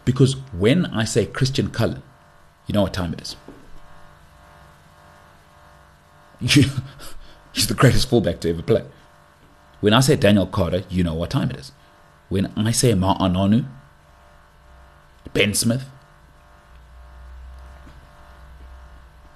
[0.06, 2.02] Because when I say Christian Cullen,
[2.66, 3.36] you know what time it is.
[7.52, 8.86] he's the greatest fullback to ever play.
[9.82, 11.72] When I say Daniel Carter, you know what time it is.
[12.30, 13.66] When I say Ma'a Nonu,
[15.34, 15.84] Ben Smith,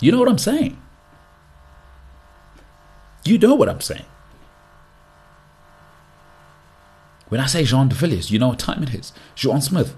[0.00, 0.78] you know what I'm saying.
[3.26, 4.06] You know what I'm saying.
[7.28, 9.12] When I say Jean de Villiers, you know what time it is.
[9.42, 9.94] Juan Smith.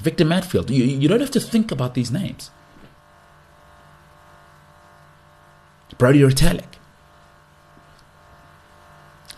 [0.00, 0.70] Victor Matfield.
[0.70, 2.50] You, you don't have to think about these names.
[5.98, 6.74] Brodie Retallick.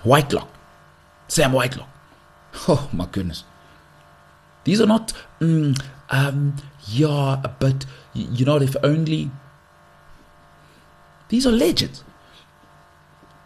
[0.02, 0.48] Whitelock.
[1.28, 1.88] Sam Whitelock.
[2.68, 3.44] Oh my goodness.
[4.64, 6.56] These are not, mm, um,
[6.88, 9.30] yeah, but you know, if only
[11.28, 12.02] these are legends.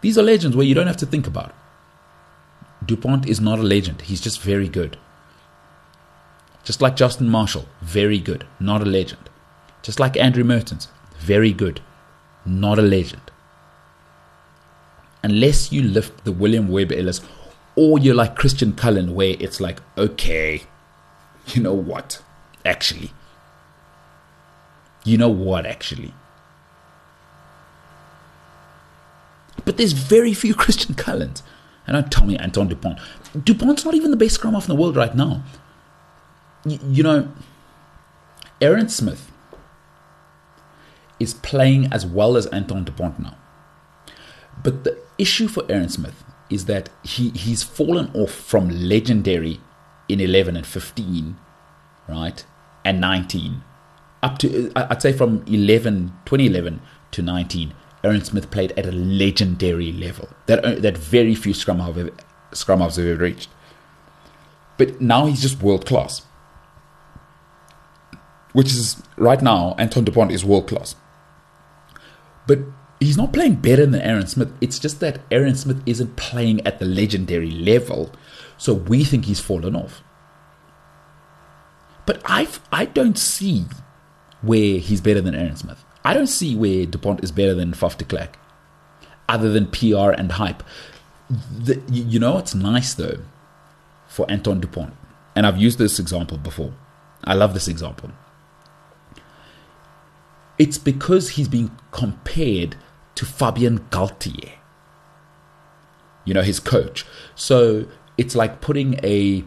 [0.01, 1.55] These are legends where you don't have to think about it.
[2.85, 4.03] Dupont is not a legend.
[4.03, 4.97] He's just very good.
[6.65, 9.29] Just like Justin Marshall, very good, not a legend.
[9.83, 10.89] Just like Andrew Mehrtens,
[11.19, 11.81] very good,
[12.45, 13.31] not a legend.
[15.23, 17.21] Unless you lift the William Webb Ellis,
[17.77, 20.63] or you're like Christian Cullen, where it's like, okay,
[21.47, 22.23] you know what?
[22.65, 23.13] Actually,
[25.05, 25.65] you know what?
[25.67, 26.13] Actually,
[29.65, 31.43] But there's very few Christian Cullens.
[31.91, 33.01] And don't tell me Anton Dupont.
[33.35, 35.43] Dupont's not even the best scrum half in the world right now.
[36.65, 37.33] Y- you know,
[38.61, 39.33] Aaron Smith
[41.19, 43.37] is playing as well as Anton Dupont now.
[44.63, 49.61] But the issue for Aaron Smith is that he, he's fallen off from legendary
[50.09, 51.37] in 11 and 15,
[52.09, 52.45] right?
[52.85, 53.65] And 19.
[54.23, 58.93] Up to, uh, I'd say from 11, 2011 to 19 Aaron Smith played at a
[58.93, 62.11] legendary level that uh, that very few scrum halves have,
[62.53, 63.49] scrum have ever reached.
[64.79, 66.23] But now he's just world class,
[68.53, 70.97] which is right now Anton Dupont is world class.
[72.47, 72.61] But
[72.99, 74.51] he's not playing better than Aaron Smith.
[74.63, 78.13] It's just that Aaron Smith isn't playing at the legendary level,
[78.57, 80.03] so we think he's fallen off.
[82.07, 83.67] But I I don't see
[84.41, 85.85] where he's better than Aaron Smith.
[86.05, 88.39] I don't see where Dupont is better than Faf de Klerk,
[89.29, 90.63] other than PR and hype.
[91.29, 93.19] The, you know what's nice though
[94.09, 94.95] for Anton Dupont,
[95.37, 96.73] and I've used this example before.
[97.25, 98.11] I love this example.
[100.59, 102.77] It's because he's being compared
[103.15, 104.53] to Fabien Galthié,
[106.25, 107.07] you know, his coach.
[107.35, 107.87] So
[108.19, 109.45] it's like putting a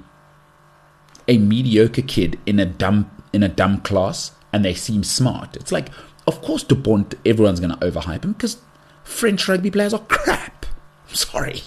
[1.28, 5.56] a mediocre kid in a dumb in a dumb class and they seem smart.
[5.56, 5.90] It's like
[6.28, 8.58] of course, Dupont, everyone's going to overhype him because
[9.04, 10.66] French rugby players are crap.
[11.10, 11.62] I'm sorry.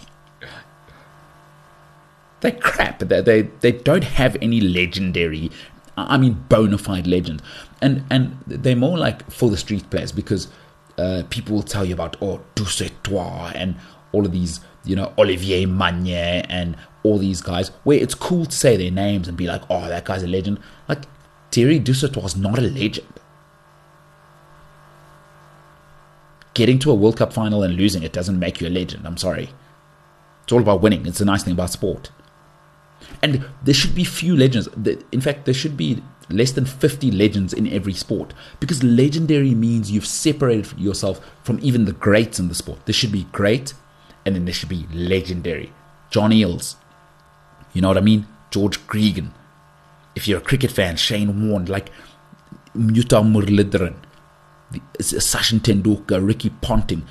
[2.40, 2.98] They're crap.
[3.00, 5.50] They, they, they don't have any legendary
[5.96, 7.42] I mean bona fide legend,
[7.80, 10.48] and and they're more like for the street players because
[10.98, 13.76] uh, people will tell you about oh Dusautoir and
[14.12, 18.52] all of these you know Olivier Magne and all these guys where it's cool to
[18.54, 20.58] say their names and be like oh that guy's a legend.
[20.88, 21.04] Like
[21.50, 23.06] Thierry Dusautoir is not a legend.
[26.56, 29.06] Getting to a World Cup final and losing it doesn't make you a legend.
[29.06, 29.50] I'm sorry.
[30.42, 31.04] It's all about winning.
[31.04, 32.10] It's the nice thing about sport.
[33.22, 34.66] And there should be few legends.
[35.12, 39.90] In fact, there should be less than 50 legends in every sport because legendary means
[39.90, 42.86] you've separated yourself from even the greats in the sport.
[42.86, 43.74] There should be great
[44.24, 45.74] and then there should be legendary.
[46.08, 46.76] John Eales.
[47.74, 48.26] You know what I mean?
[48.50, 49.32] George Gregan.
[50.14, 51.90] If you're a cricket fan, Shane Warne, like
[52.74, 53.22] Mutau
[54.98, 57.06] Sachin Tendulkar, Ricky Ponting,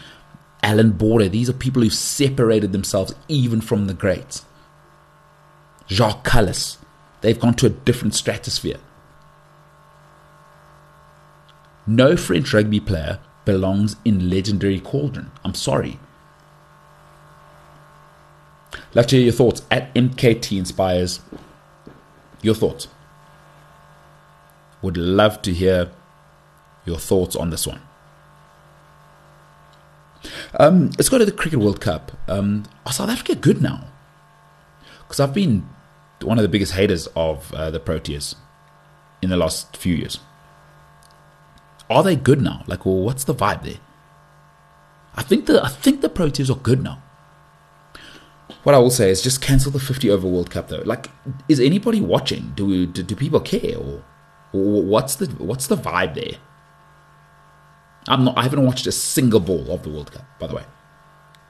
[0.62, 1.30] Allan Border.
[1.30, 4.46] These are people who've separated themselves even from the greats.
[5.88, 6.78] Jacques Kallis.
[7.22, 8.78] They've gone to a different stratosphere.
[11.88, 15.32] No French rugby player belongs in legendary cauldron.
[15.44, 16.00] I'm sorry.
[18.94, 21.20] Love to hear your thoughts at MKT Inspires.
[22.42, 22.88] Your thoughts.
[24.82, 25.92] Would love to hear
[26.86, 27.82] your thoughts on this one.
[30.60, 32.12] Um, let's go to the Cricket World Cup.
[32.28, 33.86] Um, are South Africa good now?
[35.00, 35.68] Because I've been
[36.22, 38.36] one of the biggest haters of uh, the Proteas
[39.22, 40.20] in the last few years.
[41.90, 42.64] Are they good now?
[42.68, 43.80] Like, well, what's the vibe there?
[45.16, 47.02] I think the I think the Proteas are good now.
[48.64, 50.82] What I will say is just cancel the 50 over World Cup though.
[50.86, 51.10] Like,
[51.48, 52.54] is anybody watching?
[52.56, 54.04] Do do, do people care or,
[54.52, 56.40] or what's the what's the vibe there?
[58.08, 58.38] I'm not.
[58.38, 60.64] I haven't watched a single ball of the World Cup, by the way.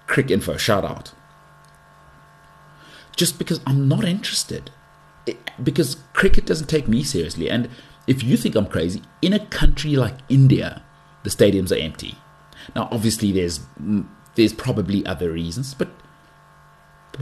[0.07, 1.11] Cricinfo, shout out.
[3.15, 4.71] Just because I'm not interested,
[5.25, 7.69] it, because cricket doesn't take me seriously, and
[8.07, 10.83] if you think I'm crazy, in a country like India,
[11.23, 12.15] the stadiums are empty.
[12.75, 13.59] Now, obviously, there's
[14.35, 15.89] there's probably other reasons, but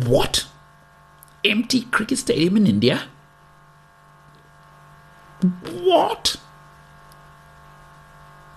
[0.05, 0.47] what?
[1.45, 3.03] Empty cricket stadium in India?
[5.71, 6.37] What?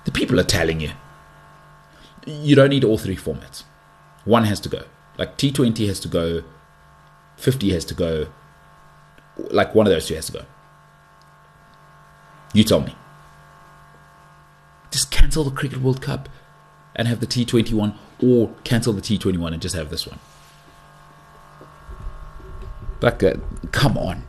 [0.07, 0.93] The people are telling you.
[2.27, 3.65] You don't need all three formats.
[4.25, 4.85] One has to go.
[5.19, 6.43] Like T20 has to go,
[7.37, 8.29] 50 has to go,
[9.37, 10.45] like one of those two has to go.
[12.55, 12.95] You tell me.
[14.93, 16.29] Just cancel the Cricket World Cup
[16.95, 20.19] and have the T21, or cancel the T21 and just have this one.
[23.03, 23.35] Like, uh,
[23.73, 24.23] come on.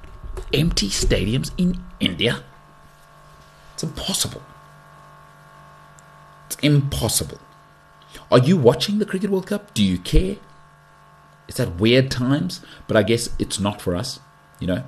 [0.54, 2.44] Empty stadiums in India?
[3.76, 4.42] It's impossible.
[6.48, 7.40] It's impossible.
[8.32, 9.74] Are you watching the Cricket World Cup?
[9.74, 10.38] Do you care?
[11.48, 14.20] It's at weird times, but I guess it's not for us.
[14.60, 14.84] You know,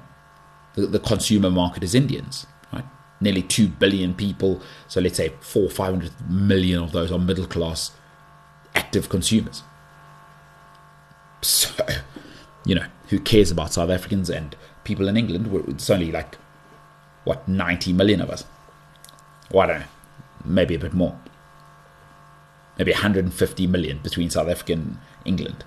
[0.76, 2.86] the, the consumer market is Indians, right?
[3.22, 4.62] Nearly 2 billion people.
[4.88, 7.92] So let's say four, 500 million of those are middle class
[8.74, 9.64] active consumers.
[11.42, 11.72] So,
[12.66, 15.50] you know, who cares about South Africans and people in England?
[15.70, 16.38] It's only like,
[17.24, 18.44] what, 90 million of us?
[19.52, 19.86] Well, I don't know.
[20.46, 21.18] Maybe a bit more
[22.80, 25.66] maybe 150 million between South Africa and England.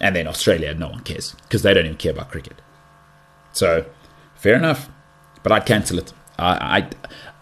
[0.00, 2.60] And then Australia, no one cares because they don't even care about cricket.
[3.52, 3.86] So,
[4.34, 4.88] fair enough.
[5.42, 6.12] But I'd cancel it.
[6.38, 6.88] I,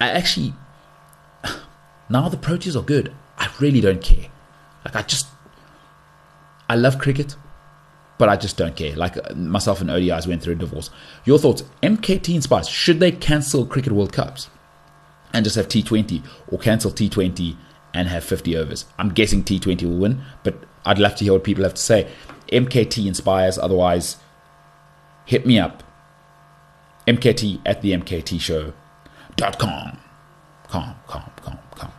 [0.01, 0.53] I, I actually,
[2.11, 3.15] now the Proteas are good.
[3.39, 4.31] I really don't care.
[4.85, 5.27] Like, I just,
[6.69, 7.37] I love cricket,
[8.19, 8.95] but I just don't care.
[8.95, 10.91] Like, uh, myself and ODIs went through a divorce.
[11.25, 11.65] Your thoughts?
[11.83, 14.51] MKT Inspires, should they cancel Cricket World Cups?
[15.35, 17.57] And just have T20 or cancel T20
[17.93, 18.87] and have 50 overs.
[18.99, 20.55] I'm guessing T20 will win, but
[20.87, 22.09] I'd love to hear what people have to say.
[22.49, 24.17] MKT inspires, otherwise,
[25.27, 25.83] hit me up.
[27.07, 29.99] MKT at the MKT show.com.
[30.69, 31.93] Calm, calm, calm, calm.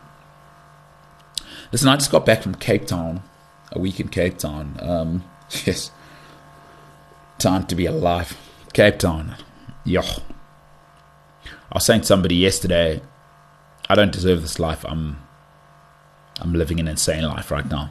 [1.70, 3.22] Listen, I just got back from Cape Town,
[3.72, 4.76] a week in Cape Town.
[4.80, 5.24] Um,
[5.64, 5.90] yes,
[7.38, 8.36] time to be alive.
[8.72, 9.36] Cape Town,
[9.84, 10.00] yo.
[10.00, 13.02] I was saying to somebody yesterday,
[13.88, 14.84] I don't deserve this life.
[14.86, 15.22] I'm
[16.40, 17.90] I'm living an insane life right now.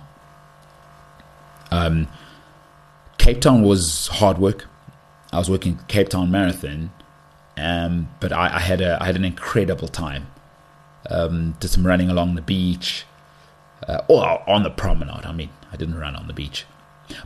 [1.72, 2.08] Um,
[3.18, 4.66] Cape Town was hard work.
[5.32, 6.92] I was working Cape Town Marathon,
[7.58, 10.28] um, but I, I, had a I had an incredible time.
[11.10, 13.06] Um, did some running along the beach,
[13.88, 15.26] uh, or on the promenade.
[15.26, 16.66] I mean, I didn't run on the beach.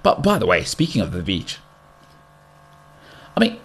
[0.03, 1.57] But by the way, speaking of the beach,
[3.35, 3.59] I mean,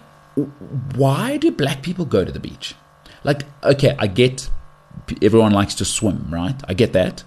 [0.95, 2.75] why do black people go to the beach?
[3.23, 4.49] Like, okay, I get
[5.21, 6.55] everyone likes to swim, right?
[6.67, 7.23] I get that.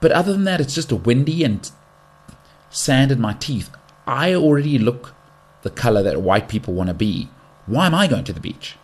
[0.00, 1.70] But other than that, it's just a windy and
[2.70, 3.70] sand in my teeth.
[4.06, 5.14] I already look
[5.62, 7.28] the color that white people want to be
[7.66, 8.76] Why am I going to the beach?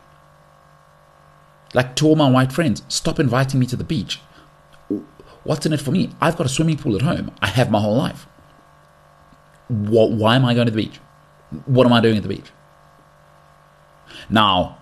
[1.75, 4.21] Like to all my white friends, stop inviting me to the beach.
[5.45, 6.11] What's in it for me?
[6.21, 7.33] I've got a swimming pool at home.
[7.43, 8.27] I have my whole life.
[9.69, 10.99] What, why am I going to the beach?
[11.67, 12.51] What am I doing at the beach?
[14.31, 14.78] Now,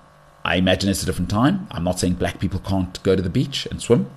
[0.47, 1.67] I imagine it's a different time.
[1.73, 4.09] I'm not saying black people can't go to the beach and swim.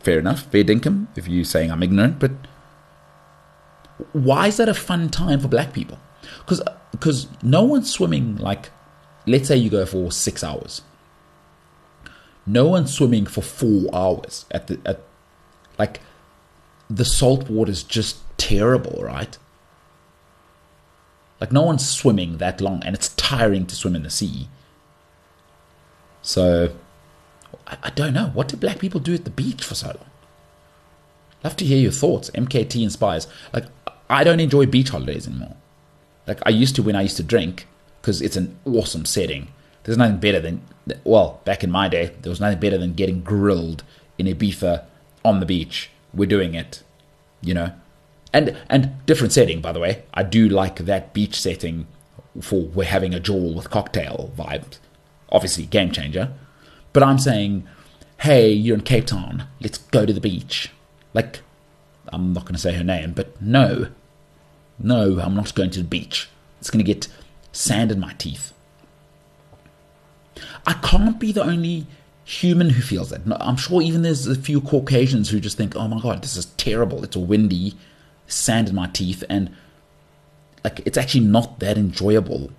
[0.00, 2.32] Fair enough, fair dinkum, if you're saying I'm ignorant, but
[4.12, 5.98] why is that a fun time for black people?
[6.38, 8.70] Because because no one's swimming like,
[9.28, 10.82] let's say you go for six hours.
[12.44, 15.02] No one's swimming for four hours at the at,
[15.78, 16.00] like,
[16.90, 19.38] the salt water is just terrible, right?
[21.40, 24.48] Like no one's swimming that long, and it's tiring to swim in the sea.
[26.26, 26.74] So,
[27.68, 28.30] I, I don't know.
[28.34, 30.10] What do black people do at the beach for so long?
[31.44, 32.30] Love to hear your thoughts.
[32.30, 33.28] MKT inspires.
[33.52, 33.66] Like
[34.10, 35.54] I don't enjoy beach holidays anymore.
[36.26, 37.68] Like I used to when I used to drink,
[38.00, 39.48] because it's an awesome setting.
[39.84, 40.62] There's nothing better than,
[41.04, 43.84] well, back in my day, there was nothing better than getting grilled
[44.18, 44.84] in Ibiza
[45.24, 45.90] on the beach.
[46.12, 46.82] We're doing it,
[47.40, 47.70] you know,
[48.32, 50.02] and and different setting by the way.
[50.12, 51.86] I do like that beach setting
[52.40, 54.78] for we're having a jaw with cocktail vibes.
[55.30, 56.32] Obviously, game changer.
[56.92, 57.66] But I'm saying,
[58.20, 59.46] hey, you're in Cape Town.
[59.60, 60.70] Let's go to the beach.
[61.12, 61.40] Like
[62.08, 63.88] I'm not going to say her name, but no,
[64.78, 66.28] no, I'm not going to the beach.
[66.60, 67.08] It's going to get
[67.52, 68.52] sand in my teeth.
[70.66, 71.86] I can't be the only
[72.24, 73.22] human who feels that.
[73.40, 76.46] I'm sure even there's a few Caucasians who just think, oh my God, this is
[76.56, 77.04] terrible.
[77.04, 77.74] It's a windy,
[78.26, 79.54] sand in my teeth, and
[80.64, 82.50] like it's actually not that enjoyable.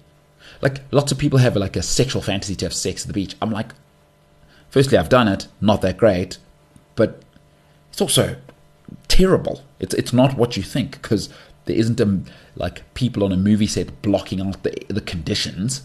[0.62, 3.36] Like lots of people have like a sexual fantasy to have sex at the beach.
[3.41, 3.72] I'm like,
[4.70, 6.38] firstly, I've done it, not that great,
[6.96, 7.22] but
[7.91, 8.38] it's also
[9.08, 9.63] terrible.
[9.80, 11.30] It's it's not what you think because
[11.65, 12.22] there isn't a,
[12.56, 15.84] like people on a movie set blocking out the the conditions.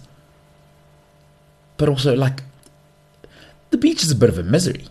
[1.76, 2.42] But also like
[3.70, 4.86] the beach is a bit of a misery.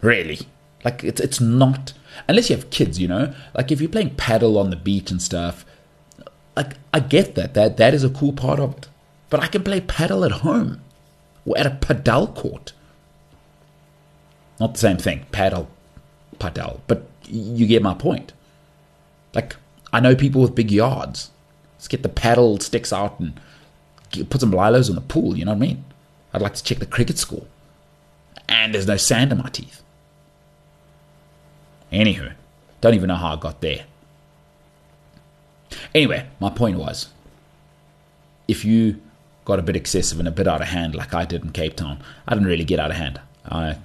[0.00, 0.40] Really.
[0.84, 1.92] Like it's it's not
[2.28, 3.34] unless you have kids, you know?
[3.54, 5.64] Like if you're playing paddle on the beach and stuff,
[6.56, 7.54] like I get that.
[7.54, 8.88] That that is a cool part of it.
[9.28, 10.80] But I can play paddle at home
[11.44, 12.72] or at a paddle court.
[14.58, 15.26] Not the same thing.
[15.32, 15.68] Paddle
[16.40, 18.32] Padel, but you get my point.
[19.34, 19.54] Like,
[19.92, 21.30] I know people with big yards.
[21.76, 23.38] Let's get the paddle sticks out and
[24.10, 25.84] get, put some lilos in the pool, you know what I mean?
[26.32, 27.46] I'd like to check the cricket score.
[28.48, 29.82] And there's no sand in my teeth.
[31.92, 32.32] Anywho,
[32.80, 33.84] don't even know how I got there.
[35.94, 37.08] Anyway, my point was
[38.48, 39.00] if you
[39.44, 41.76] got a bit excessive and a bit out of hand like I did in Cape
[41.76, 43.20] Town, I didn't really get out of hand.
[43.44, 43.78] I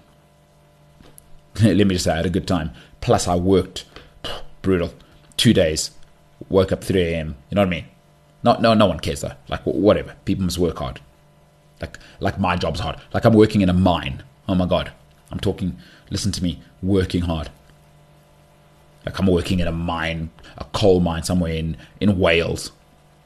[1.63, 2.71] let me just say, I had a good time.
[3.02, 3.86] Plus, I worked
[4.62, 4.93] brutal
[5.38, 5.91] two days.
[6.50, 7.36] Woke up 3 a.m.
[7.50, 7.86] You know what I mean?
[8.43, 9.32] No, no, no one cares though.
[9.48, 11.00] Like whatever, people must work hard.
[11.82, 12.98] Like, like my job's hard.
[13.13, 14.24] Like I'm working in a mine.
[14.48, 14.91] Oh my god,
[15.32, 15.78] I'm talking.
[16.12, 17.50] Listen to me, working hard.
[19.05, 22.71] Like I'm working in a mine, a coal mine somewhere in in Wales.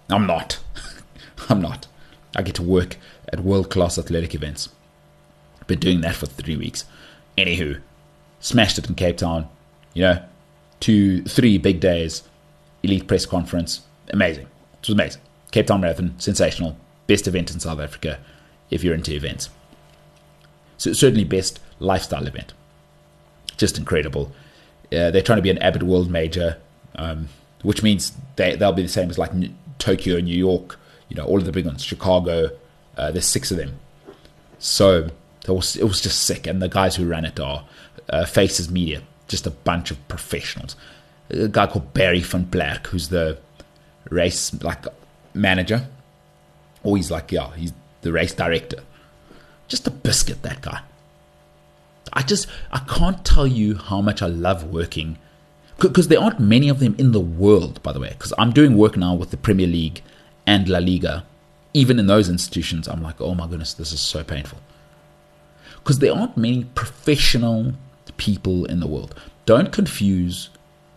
[0.09, 0.59] I'm not.
[1.49, 1.87] I'm not.
[2.35, 2.97] I get to work
[3.31, 4.69] at world class athletic events.
[5.67, 6.85] Been doing that for three weeks.
[7.37, 7.79] Anywho,
[8.39, 9.47] smashed it in Cape Town.
[9.93, 10.23] You know,
[10.79, 12.23] two, three big days,
[12.83, 14.45] elite press conference, amazing.
[14.45, 15.21] It was amazing.
[15.51, 18.19] Cape Town Marathon, sensational, best event in South Africa
[18.69, 19.49] if you're into events.
[20.77, 22.53] So certainly best lifestyle event,
[23.57, 24.31] just incredible.
[24.91, 26.58] Uh, they're trying to be an Abbott World Major,
[26.95, 27.30] um,
[27.62, 29.32] which means they they'll be the same as like
[29.78, 32.49] Tokyo, New York, you know, all of the big ones, Chicago.
[32.97, 33.80] Uh, there's six of them,
[34.58, 35.10] so
[35.47, 36.47] it was it was just sick.
[36.47, 37.65] And the guys who ran it are
[38.10, 40.75] uh, Faces Media, just a bunch of professionals.
[41.30, 43.38] A guy called Barry van Blerk, who's the
[44.10, 44.86] race like
[45.34, 45.88] manager,
[46.84, 48.84] or he's like yeah, he's the race director.
[49.67, 50.82] Just a biscuit, that guy.
[52.13, 55.18] I just I can't tell you how much I love working
[55.80, 58.10] because there aren't many of them in the world, by the way.
[58.10, 60.01] Because I'm doing work now with the Premier League
[60.45, 61.26] and La Liga.
[61.74, 64.60] Even in those institutions, I'm like, oh my goodness, this is so painful.
[65.76, 67.74] Because there aren't many professional
[68.18, 69.16] people in the world.
[69.45, 70.49] Don't confuse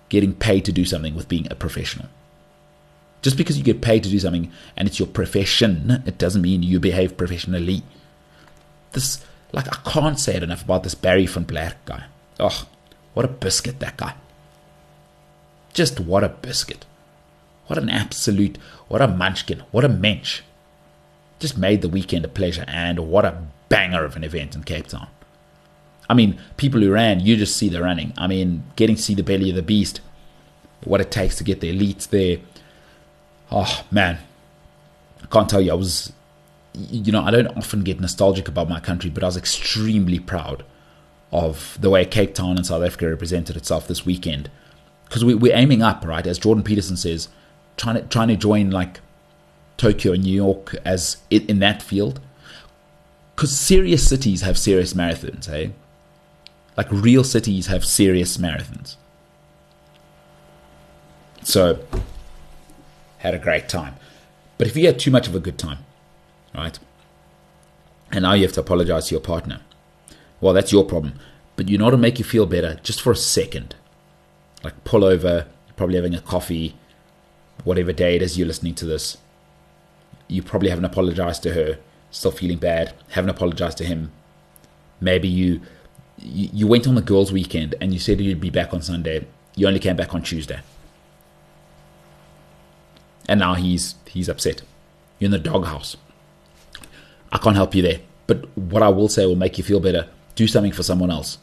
[0.09, 2.09] getting paid to do something with being a professional.
[3.23, 6.63] Just because you get paid to do something and it's your profession, it doesn't mean
[6.63, 7.83] you behave professionally.
[8.93, 12.05] This, like, I can't say it enough about this Barry van Blerk guy.
[12.41, 12.67] Oh,
[13.15, 14.15] what a biscuit, that guy.
[15.73, 16.85] Just what a biscuit.
[17.67, 20.43] What an absolute, what a munchkin, what a mensch.
[21.39, 24.89] Just made the weekend a pleasure, and what a banger of an event in Cape
[24.89, 25.09] Town.
[26.09, 28.13] I mean, people who ran, you just see the running.
[28.19, 30.01] I mean, getting to see the belly of the beast,
[30.85, 32.39] what it takes to get the elites there.
[33.51, 34.19] Oh, man.
[35.23, 36.13] I can't tell you, I was,
[36.75, 40.64] you know, I don't often get nostalgic about my country, but I was extremely proud
[41.31, 44.51] of the way Cape Town and South Africa represented itself this weekend.
[45.05, 46.27] Because we, we're aiming up, right?
[46.27, 47.29] As Jordan Peterson says,
[47.77, 49.01] trying to trying to join like
[49.77, 52.20] Tokyo and New York as in, in that field.
[53.35, 55.73] Because serious cities have serious marathons, hey?
[56.77, 58.97] Like real cities have serious marathons.
[61.43, 61.85] So,
[63.18, 63.97] had a great time.
[64.59, 65.79] But if you had too much of a good time,
[66.55, 66.79] right?
[68.11, 69.61] And now you have to apologize to your partner.
[70.41, 71.15] Well, that's your problem.
[71.57, 73.75] But you know to make you feel better just for a second.
[74.63, 75.47] Like pull over,
[75.77, 76.75] probably having a coffee,
[77.65, 79.19] whatever day it is you're listening to this.
[80.29, 81.79] You probably haven't apologized to her,
[82.11, 84.13] still feeling bad, haven't apologized to him.
[85.01, 85.61] Maybe you
[86.19, 89.27] you, went on the girls' weekend and you said you'd be back on Sunday.
[89.57, 90.61] You only came back on Tuesday.
[93.29, 94.63] And now he's he's upset.
[95.19, 95.97] You're in the doghouse.
[97.33, 98.01] I can't help you there.
[98.26, 100.09] But what I will say will make you feel better.
[100.35, 101.39] Do something for someone else.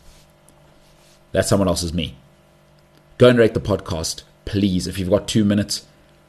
[1.32, 2.16] That someone else is me.
[3.18, 4.88] Go and rate the podcast, please.
[4.88, 5.86] If you've got two minutes,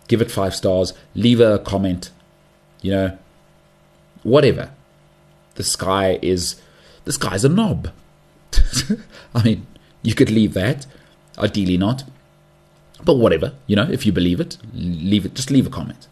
[0.09, 0.93] give it five stars.
[1.15, 2.11] Leave a comment.
[2.83, 3.19] You know,
[4.23, 4.71] whatever.
[5.55, 6.61] The sky is
[7.05, 7.91] the sky's a knob.
[9.35, 9.67] I mean,
[10.03, 10.87] you could leave that.
[11.39, 12.05] Ideally not.
[13.05, 15.35] But whatever, you know, if you believe it, leave it.
[15.35, 16.07] Just leave a comment.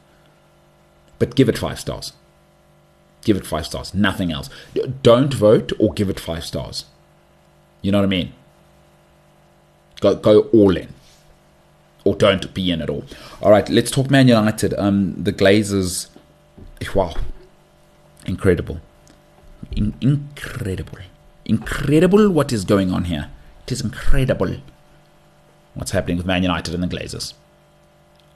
[1.18, 2.12] But give it five stars.
[3.24, 3.94] Give it five stars.
[3.94, 4.48] Nothing else.
[5.02, 6.86] Don't vote or give it five stars.
[7.82, 8.32] You know what I mean?
[10.00, 10.94] Go go all in.
[12.04, 13.04] Or don't be in at all.
[13.42, 14.72] All right, let's talk Man United.
[14.78, 16.08] Um, the Glazers.
[16.94, 17.14] Wow,
[18.24, 18.80] incredible,
[19.72, 20.98] in- incredible
[21.48, 23.30] incredible what is going on here.
[23.66, 24.58] It is incredible
[25.74, 27.32] what's happening with Man United and the Glazers.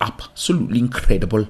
[0.01, 1.47] Absolutely incredible.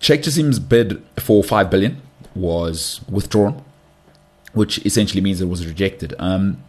[0.00, 2.00] Sheikh Jassim's bid for five billion
[2.34, 3.64] was withdrawn,
[4.52, 6.14] which essentially means it was rejected.
[6.18, 6.62] Um,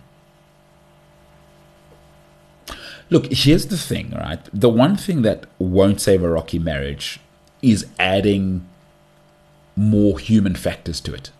[3.10, 4.40] look, here's the thing, right?
[4.54, 7.20] The one thing that won't save a rocky marriage
[7.62, 8.68] is adding
[9.76, 11.32] more human factors to it.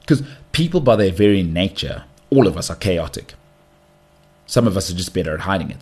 [0.00, 0.22] Because
[0.52, 3.34] people, by their very nature, all of us are chaotic.
[4.46, 5.78] Some of us are just better at hiding it.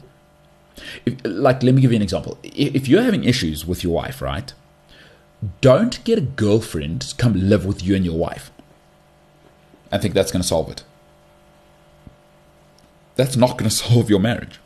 [1.04, 2.38] If, like, let me give you an example.
[2.42, 4.52] If you're having issues with your wife, right?
[5.60, 8.50] Don't get a girlfriend to come live with you and your wife.
[9.92, 10.82] I think that's going to solve it.
[13.16, 14.58] That's not going to solve your marriage.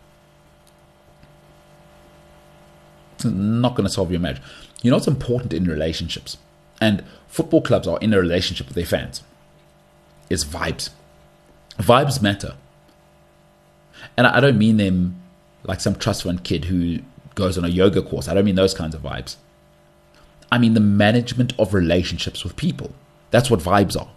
[3.14, 4.40] It's not going to solve your marriage.
[4.82, 6.38] You know what's important in relationships?
[6.80, 9.22] And football clubs are in a relationship with their fans
[10.30, 10.90] is vibes.
[11.76, 12.54] Vibes matter.
[14.16, 15.20] And I don't mean them
[15.64, 17.00] like some trust fund kid who
[17.34, 18.28] goes on a yoga course.
[18.28, 19.36] I don't mean those kinds of vibes.
[20.52, 22.92] I mean the management of relationships with people.
[23.30, 24.10] That's what vibes are.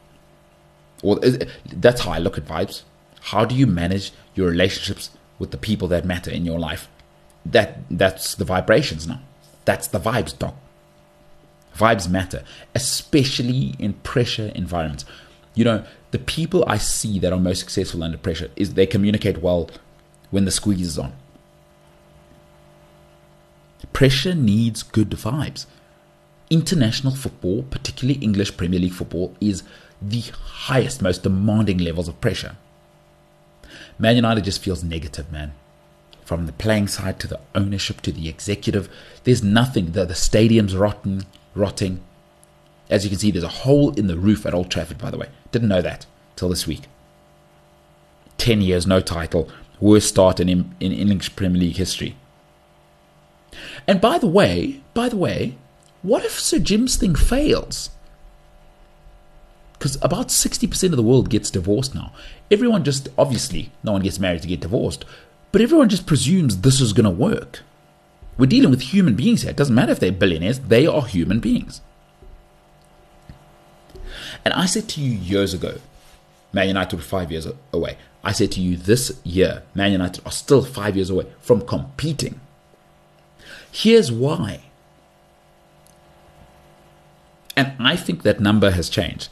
[1.03, 1.19] Well,
[1.65, 2.83] that's how I look at vibes.
[3.21, 6.87] How do you manage your relationships with the people that matter in your life?
[7.45, 9.21] That that's the vibrations now.
[9.65, 10.55] That's the vibes, doc.
[11.75, 15.05] Vibes matter, especially in pressure environments.
[15.55, 19.39] You know, the people I see that are most successful under pressure is they communicate
[19.39, 19.69] well
[20.31, 21.13] when the squeeze is on.
[23.91, 25.65] Pressure needs good vibes.
[26.53, 29.63] International football, particularly English Premier League football, is
[29.99, 32.55] the highest, most demanding levels of pressure.
[33.97, 35.53] Man United just feels negative, man.
[36.23, 38.87] From the playing side to the ownership to the executive,
[39.23, 39.93] there's nothing.
[39.93, 41.25] The, the stadium's rotten,
[41.55, 42.01] rotting.
[42.87, 45.17] As you can see, there's a hole in the roof at Old Trafford, by the
[45.17, 45.29] way.
[45.51, 46.83] Didn't know that till this week.
[48.37, 49.49] 10 years, no title.
[49.79, 52.15] Worst start in, in English Premier League history.
[53.87, 55.55] And by the way, by the way,
[56.03, 57.89] what if Sir Jim's thing fails?
[59.73, 62.13] Because about 60% of the world gets divorced now.
[62.51, 65.03] Everyone just, obviously, no one gets married to get divorced,
[65.51, 67.61] but everyone just presumes this is going to work.
[68.37, 69.51] We're dealing with human beings here.
[69.51, 71.81] It doesn't matter if they're billionaires, they are human beings.
[74.45, 75.79] And I said to you years ago,
[76.51, 77.97] Man United were five years away.
[78.23, 82.39] I said to you this year, Man United are still five years away from competing.
[83.71, 84.61] Here's why.
[87.55, 89.29] And I think that number has changed.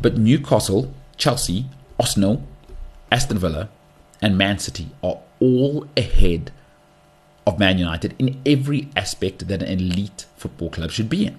[0.00, 1.66] But Newcastle, Chelsea,
[1.98, 2.42] Arsenal,
[3.10, 3.68] Aston Villa,
[4.22, 6.52] and Man City are all ahead
[7.46, 11.38] of Man United in every aspect that an elite football club should be in.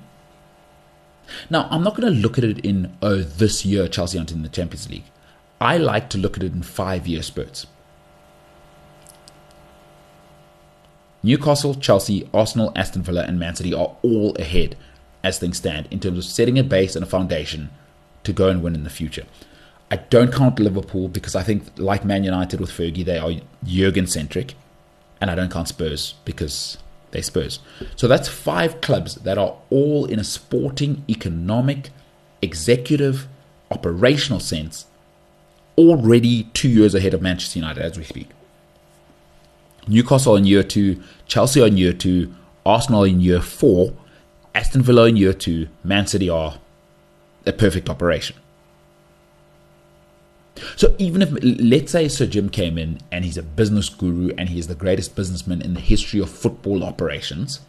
[1.50, 4.44] Now, I'm not going to look at it in, oh, this year Chelsea aren't in
[4.44, 5.06] the Champions League.
[5.60, 7.66] I like to look at it in five year spurts.
[11.24, 14.78] Newcastle, Chelsea, Arsenal, Aston Villa, and Man City are all ahead
[15.26, 17.72] as things stand in terms of setting a base and a foundation
[18.24, 19.26] to go and win in the future.
[19.90, 23.32] I don't count Liverpool because I think, like Man United with Fergie, they are
[23.64, 24.54] Jurgen centric.
[25.20, 26.78] And I don't count Spurs because
[27.12, 27.60] they Spurs.
[27.96, 31.90] So that's five clubs that are all in a sporting, economic,
[32.42, 33.28] executive,
[33.72, 34.86] operational sense
[35.78, 38.30] already two years ahead of Manchester United as we speak.
[39.88, 42.34] Newcastle in year two, Chelsea in year two,
[42.66, 43.94] Arsenal in year four,
[44.56, 46.60] Aston Villa in year two, Man City are
[47.46, 48.38] a perfect operation.
[50.78, 51.30] So even if
[51.60, 54.76] let's say Sir Jim came in and he's a business guru and he is the
[54.76, 57.60] greatest businessman in the history of football operations,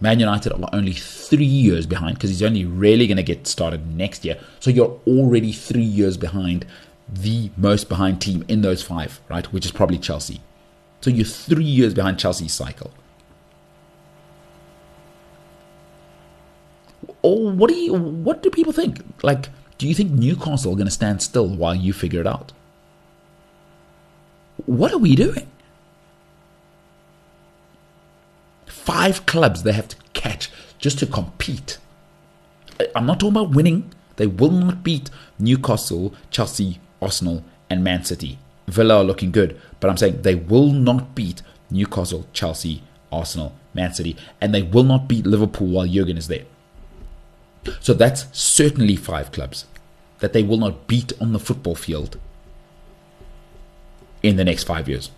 [0.00, 3.96] Man United are only three years behind because he's only really going to get started
[3.96, 4.38] next year.
[4.60, 6.66] So you're already three years behind
[7.08, 9.50] the most behind team in those five, right?
[9.50, 10.42] Which is probably Chelsea.
[11.00, 12.90] So you're three years behind Chelsea's cycle.
[17.24, 17.94] Or what do you?
[17.94, 19.00] What do people think?
[19.22, 19.48] Like,
[19.78, 22.52] do you think Newcastle are going to stand still while you figure it out?
[24.66, 25.50] What are we doing?
[28.66, 31.78] Five clubs they have to catch just to compete.
[32.94, 33.90] I'm not talking about winning.
[34.16, 35.08] They will not beat
[35.38, 38.38] Newcastle, Chelsea, Arsenal, and Man City.
[38.68, 43.94] Villa are looking good, but I'm saying they will not beat Newcastle, Chelsea, Arsenal, Man
[43.94, 46.44] City, and they will not beat Liverpool while Jurgen is there.
[47.80, 49.66] So that's certainly five clubs
[50.18, 52.18] that they will not beat on the football field
[54.22, 55.10] in the next five years.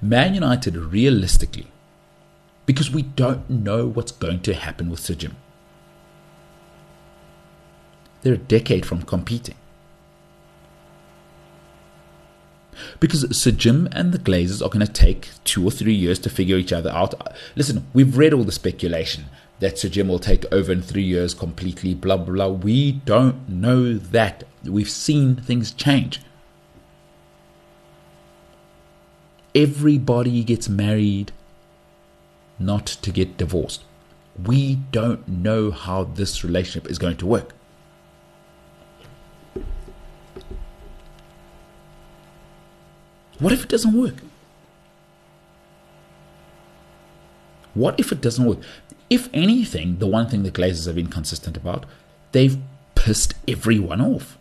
[0.00, 1.66] Man United, realistically,
[2.66, 5.36] because we don't know what's going to happen with Sir Jim.
[8.22, 9.54] They're a decade from competing.
[12.98, 16.30] because Sir Jim and the Glazers are going to take two or three years to
[16.30, 17.14] figure each other out.
[17.56, 19.26] Listen, we've read all the speculation
[19.60, 22.48] that Sir Jim will take over in three years completely, blah, blah, blah.
[22.48, 24.44] We don't know that.
[24.64, 26.20] We've seen things change.
[29.54, 31.32] Everybody gets married
[32.58, 33.84] not to get divorced.
[34.46, 37.54] We don't know how this relationship is going to work.
[43.38, 44.16] What if it doesn't work?
[47.74, 48.58] What if it doesn't work?
[49.10, 51.84] If anything, the one thing the Glazers have been consistent about,
[52.30, 52.58] they've
[52.94, 54.38] pissed everyone off.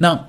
[0.00, 0.28] Now,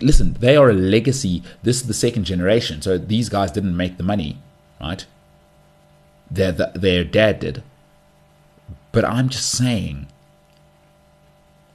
[0.00, 1.42] listen, they are a legacy.
[1.62, 4.38] This is the second generation, so these guys didn't make the money,
[4.80, 5.04] right?
[6.30, 7.64] Their, their dad did.
[8.92, 10.06] But I'm just saying,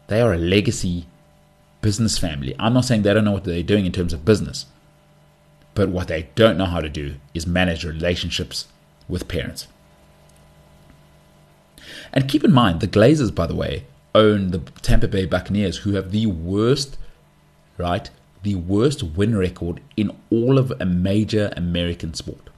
[0.07, 1.07] they are a legacy
[1.81, 2.55] business family.
[2.57, 4.67] I'm not saying they don't know what they're doing in terms of business,
[5.73, 8.67] but what they don't know how to do is manage relationships
[9.07, 9.67] with parents.
[12.13, 15.93] And keep in mind, the Glazers, by the way, own the Tampa Bay Buccaneers, who
[15.93, 16.97] have the worst,
[17.77, 18.09] right,
[18.43, 22.49] the worst win record in all of a major American sport.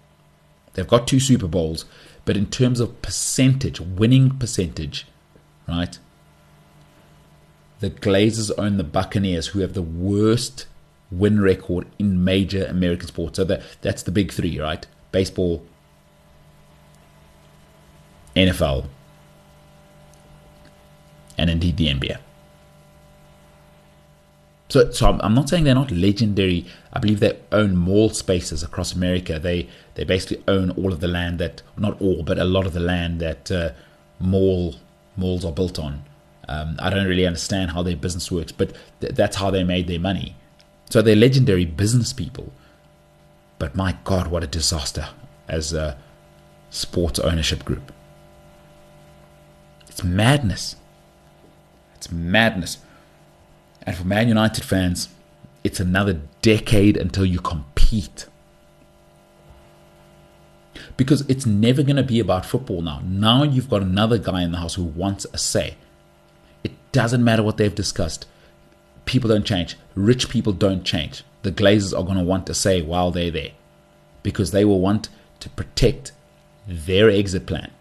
[0.74, 1.86] They've got two Super Bowls,
[2.26, 5.08] but in terms of percentage, winning percentage,
[5.68, 5.98] right,
[7.80, 10.68] the Glazers own the Buccaneers, who have the worst
[11.10, 13.38] win record in major American sports.
[13.38, 14.86] So that that's the big three, right?
[15.12, 15.66] Baseball,
[18.38, 18.86] NFL,
[21.38, 22.18] and indeed the NBA.
[24.70, 26.66] So, so I'm, not saying they're not legendary.
[26.92, 29.40] I believe they own mall spaces across America.
[29.40, 32.74] They they basically own all of the land that, not all, but a lot of
[32.74, 33.72] the land that uh,
[34.20, 34.76] mall
[35.16, 36.04] malls are built on.
[36.50, 39.88] Um, I don't really understand how their business works, but th- that's how they made
[39.88, 40.36] their money.
[40.90, 42.52] So they're legendary business people.
[43.60, 45.10] But my God, what a disaster
[45.48, 45.98] as a
[46.70, 47.92] sports ownership group.
[49.98, 50.76] It's madness.
[51.95, 52.78] It's madness.
[53.82, 55.10] And for Man United fans,
[55.64, 58.28] it's another decade until you compete.
[60.98, 63.02] Because it's never going to be about football now.
[63.04, 65.78] Now you've got another guy in the house who wants a say.
[66.64, 68.28] It doesn't matter what they've discussed.
[69.06, 69.78] People don't change.
[69.95, 71.24] Rich people don't change.
[71.41, 73.54] The Glazers are going to want to say while they're there
[74.22, 76.12] because they will want to protect
[76.68, 77.72] their exit plan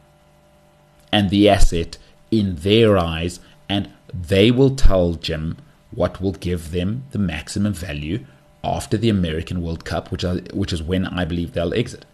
[1.12, 1.98] and the asset
[2.38, 5.56] in their eyes, and they will tell Jim
[5.90, 8.24] what will give them the maximum value
[8.62, 12.04] after the American World Cup, which, are, which is when I believe they'll exit.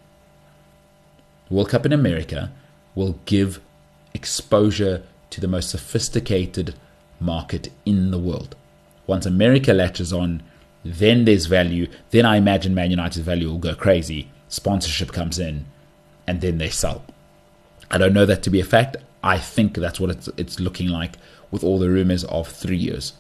[1.51, 2.53] World Cup in America
[2.95, 3.61] will give
[4.15, 6.75] exposure to the most sophisticated
[7.19, 8.55] market in the world.
[9.07, 10.43] Once America latches on,
[10.85, 11.89] then there's value.
[12.11, 14.31] Then I imagine Man United's value will go crazy.
[14.49, 15.65] Sponsorship comes in,
[16.27, 17.05] and then they sell.
[17.91, 18.97] I don't know that to be a fact.
[19.23, 21.17] I think that's what it's, it's looking like
[21.51, 23.13] with all the rumors of three years.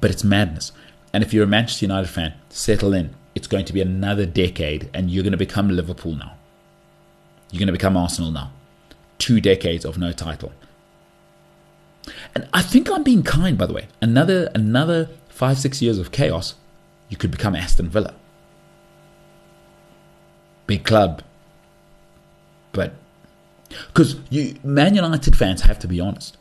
[0.00, 0.72] But it's madness.
[1.12, 3.14] And if you're a Manchester United fan, settle in.
[3.34, 6.36] It's going to be another decade, and you're going to become Liverpool now.
[7.50, 8.52] You're going to become Arsenal now.
[9.18, 10.52] Two decades of no title.
[12.34, 13.88] And I think I'm being kind, by the way.
[14.00, 16.54] Another another five, six years of chaos,
[17.08, 18.14] you could become Aston Villa.
[20.66, 21.22] Big club.
[22.76, 22.92] But
[23.88, 26.36] because you Man United fans have to be honest.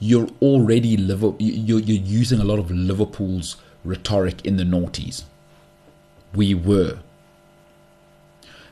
[0.00, 1.36] You're already Liverpool.
[1.38, 5.24] You're, you're using a lot of Liverpool's rhetoric in the noughties.
[6.34, 6.98] We were.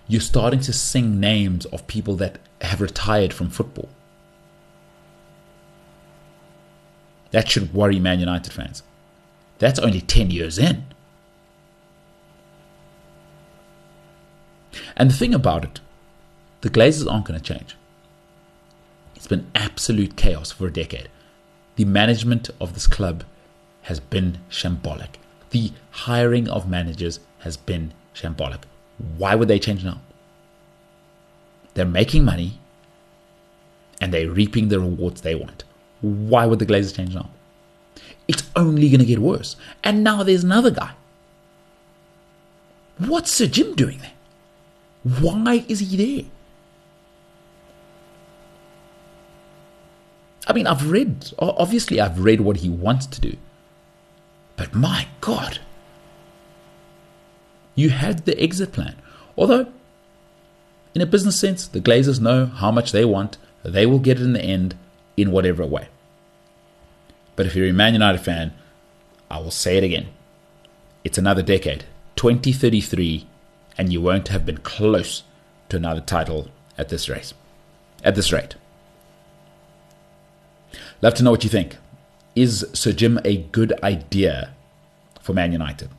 [0.09, 3.89] You're starting to sing names of people that have retired from football.
[7.31, 8.83] That should worry Man United fans.
[9.59, 10.85] That's only 10 years in.
[14.97, 15.81] And the thing about it,
[16.63, 17.77] the Glazers aren't going to change.
[19.15, 21.09] It's been absolute chaos for a decade.
[21.77, 23.25] The management of this club
[23.83, 25.17] has been shambolic.
[25.51, 28.63] The hiring of managers has been shambolic.
[29.17, 30.01] Why would they change now?
[31.75, 32.59] They're making money
[34.01, 35.65] and they're reaping the rewards they want.
[36.01, 37.31] Why would the Glazers change now?
[38.29, 39.57] It's only going to get worse.
[39.83, 40.93] And now there's another guy.
[42.99, 44.13] What's Sir Jim doing there?
[45.03, 46.31] Why is he there?
[50.47, 53.37] I mean, I've read, obviously, I've read what he wants to do.
[54.57, 55.61] But my God,
[57.75, 58.97] you had the exit plan.
[59.37, 59.73] Although,
[60.95, 64.25] in a business sense, the Glazers know how much they want, they will get it
[64.25, 64.77] in the end
[65.17, 65.89] in whatever way.
[67.35, 68.53] But if you're a Man United fan,
[69.31, 70.09] I will say it again.
[71.03, 71.85] It's another decade,
[72.17, 73.27] 2033,
[73.79, 75.23] and you won't have been close
[75.69, 77.35] to another title at this race.
[78.05, 78.57] At this rate.
[81.01, 81.77] Love to know what you think.
[82.35, 84.55] Is Sir Jim a good idea
[85.21, 85.91] for Man United?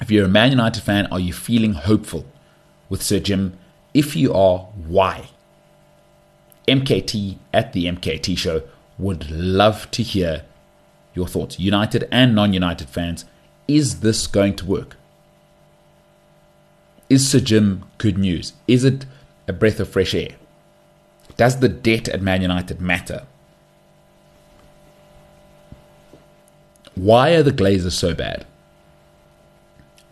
[0.00, 2.26] If you're a Man United fan, are you feeling hopeful
[2.88, 3.58] with Sir Jim?
[3.94, 5.30] If you are, why?
[6.68, 8.62] MKT at the MKT show
[8.98, 10.42] would love to hear
[11.14, 11.58] your thoughts.
[11.58, 13.24] United and non United fans,
[13.66, 14.96] is this going to work?
[17.08, 18.52] Is Sir Jim good news?
[18.66, 19.06] Is it
[19.46, 20.30] a breath of fresh air?
[21.36, 23.26] Does the debt at Man United matter?
[26.94, 28.46] Why are the Glazers so bad?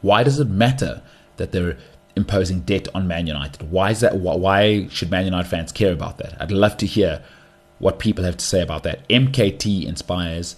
[0.03, 1.03] Why does it matter
[1.38, 1.78] that they're
[2.14, 3.70] imposing debt on Man United?
[3.70, 4.18] Why is that?
[4.18, 6.36] Why should Man United fans care about that?
[6.40, 7.22] I'd love to hear
[7.78, 9.09] what people have to say about that.
[9.09, 10.57] MKT inspires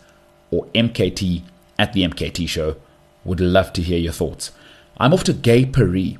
[0.50, 1.42] or MKT
[1.78, 2.76] at the MKT show.
[3.24, 4.50] Would love to hear your thoughts.
[4.98, 6.16] I'm off to Gay Paris.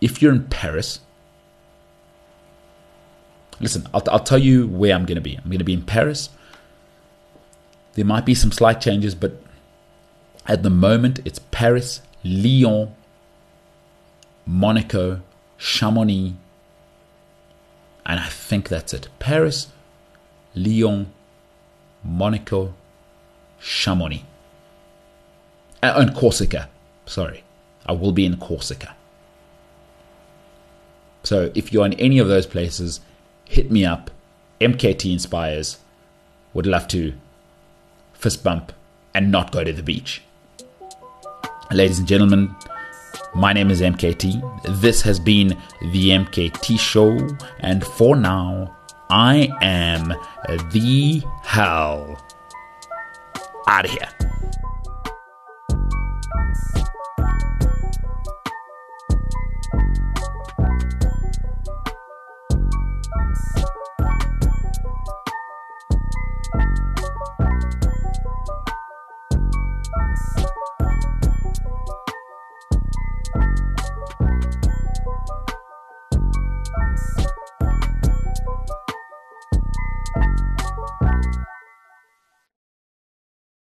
[0.00, 1.00] If you're in Paris,
[3.60, 5.36] listen, I'll, I'll tell you where I'm going to be.
[5.36, 6.30] I'm going to be in Paris.
[7.94, 9.42] There might be some slight changes, but
[10.46, 12.94] at the moment it's Paris, Lyon,
[14.46, 15.20] Monaco,
[15.58, 16.34] Chamonix,
[18.06, 19.08] and I think that's it.
[19.18, 19.68] Paris,
[20.54, 21.12] Lyon,
[22.02, 22.74] Monaco,
[23.60, 24.24] Chamonix.
[25.82, 26.68] Uh, and Corsica.
[27.06, 27.44] Sorry.
[27.86, 28.94] I will be in Corsica.
[31.22, 33.00] So if you're in any of those places,
[33.44, 34.10] hit me up.
[34.60, 35.78] MKT Inspires.
[36.52, 37.12] Would love to
[38.12, 38.72] fist bump
[39.14, 40.22] and not go to the beach.
[41.70, 42.54] Ladies and gentlemen,
[43.34, 44.80] my name is MKT.
[44.80, 45.56] This has been
[45.92, 47.28] the MKT Show,
[47.60, 48.76] and for now,
[49.08, 50.08] I am
[50.72, 52.20] the hell
[53.68, 54.19] out of here.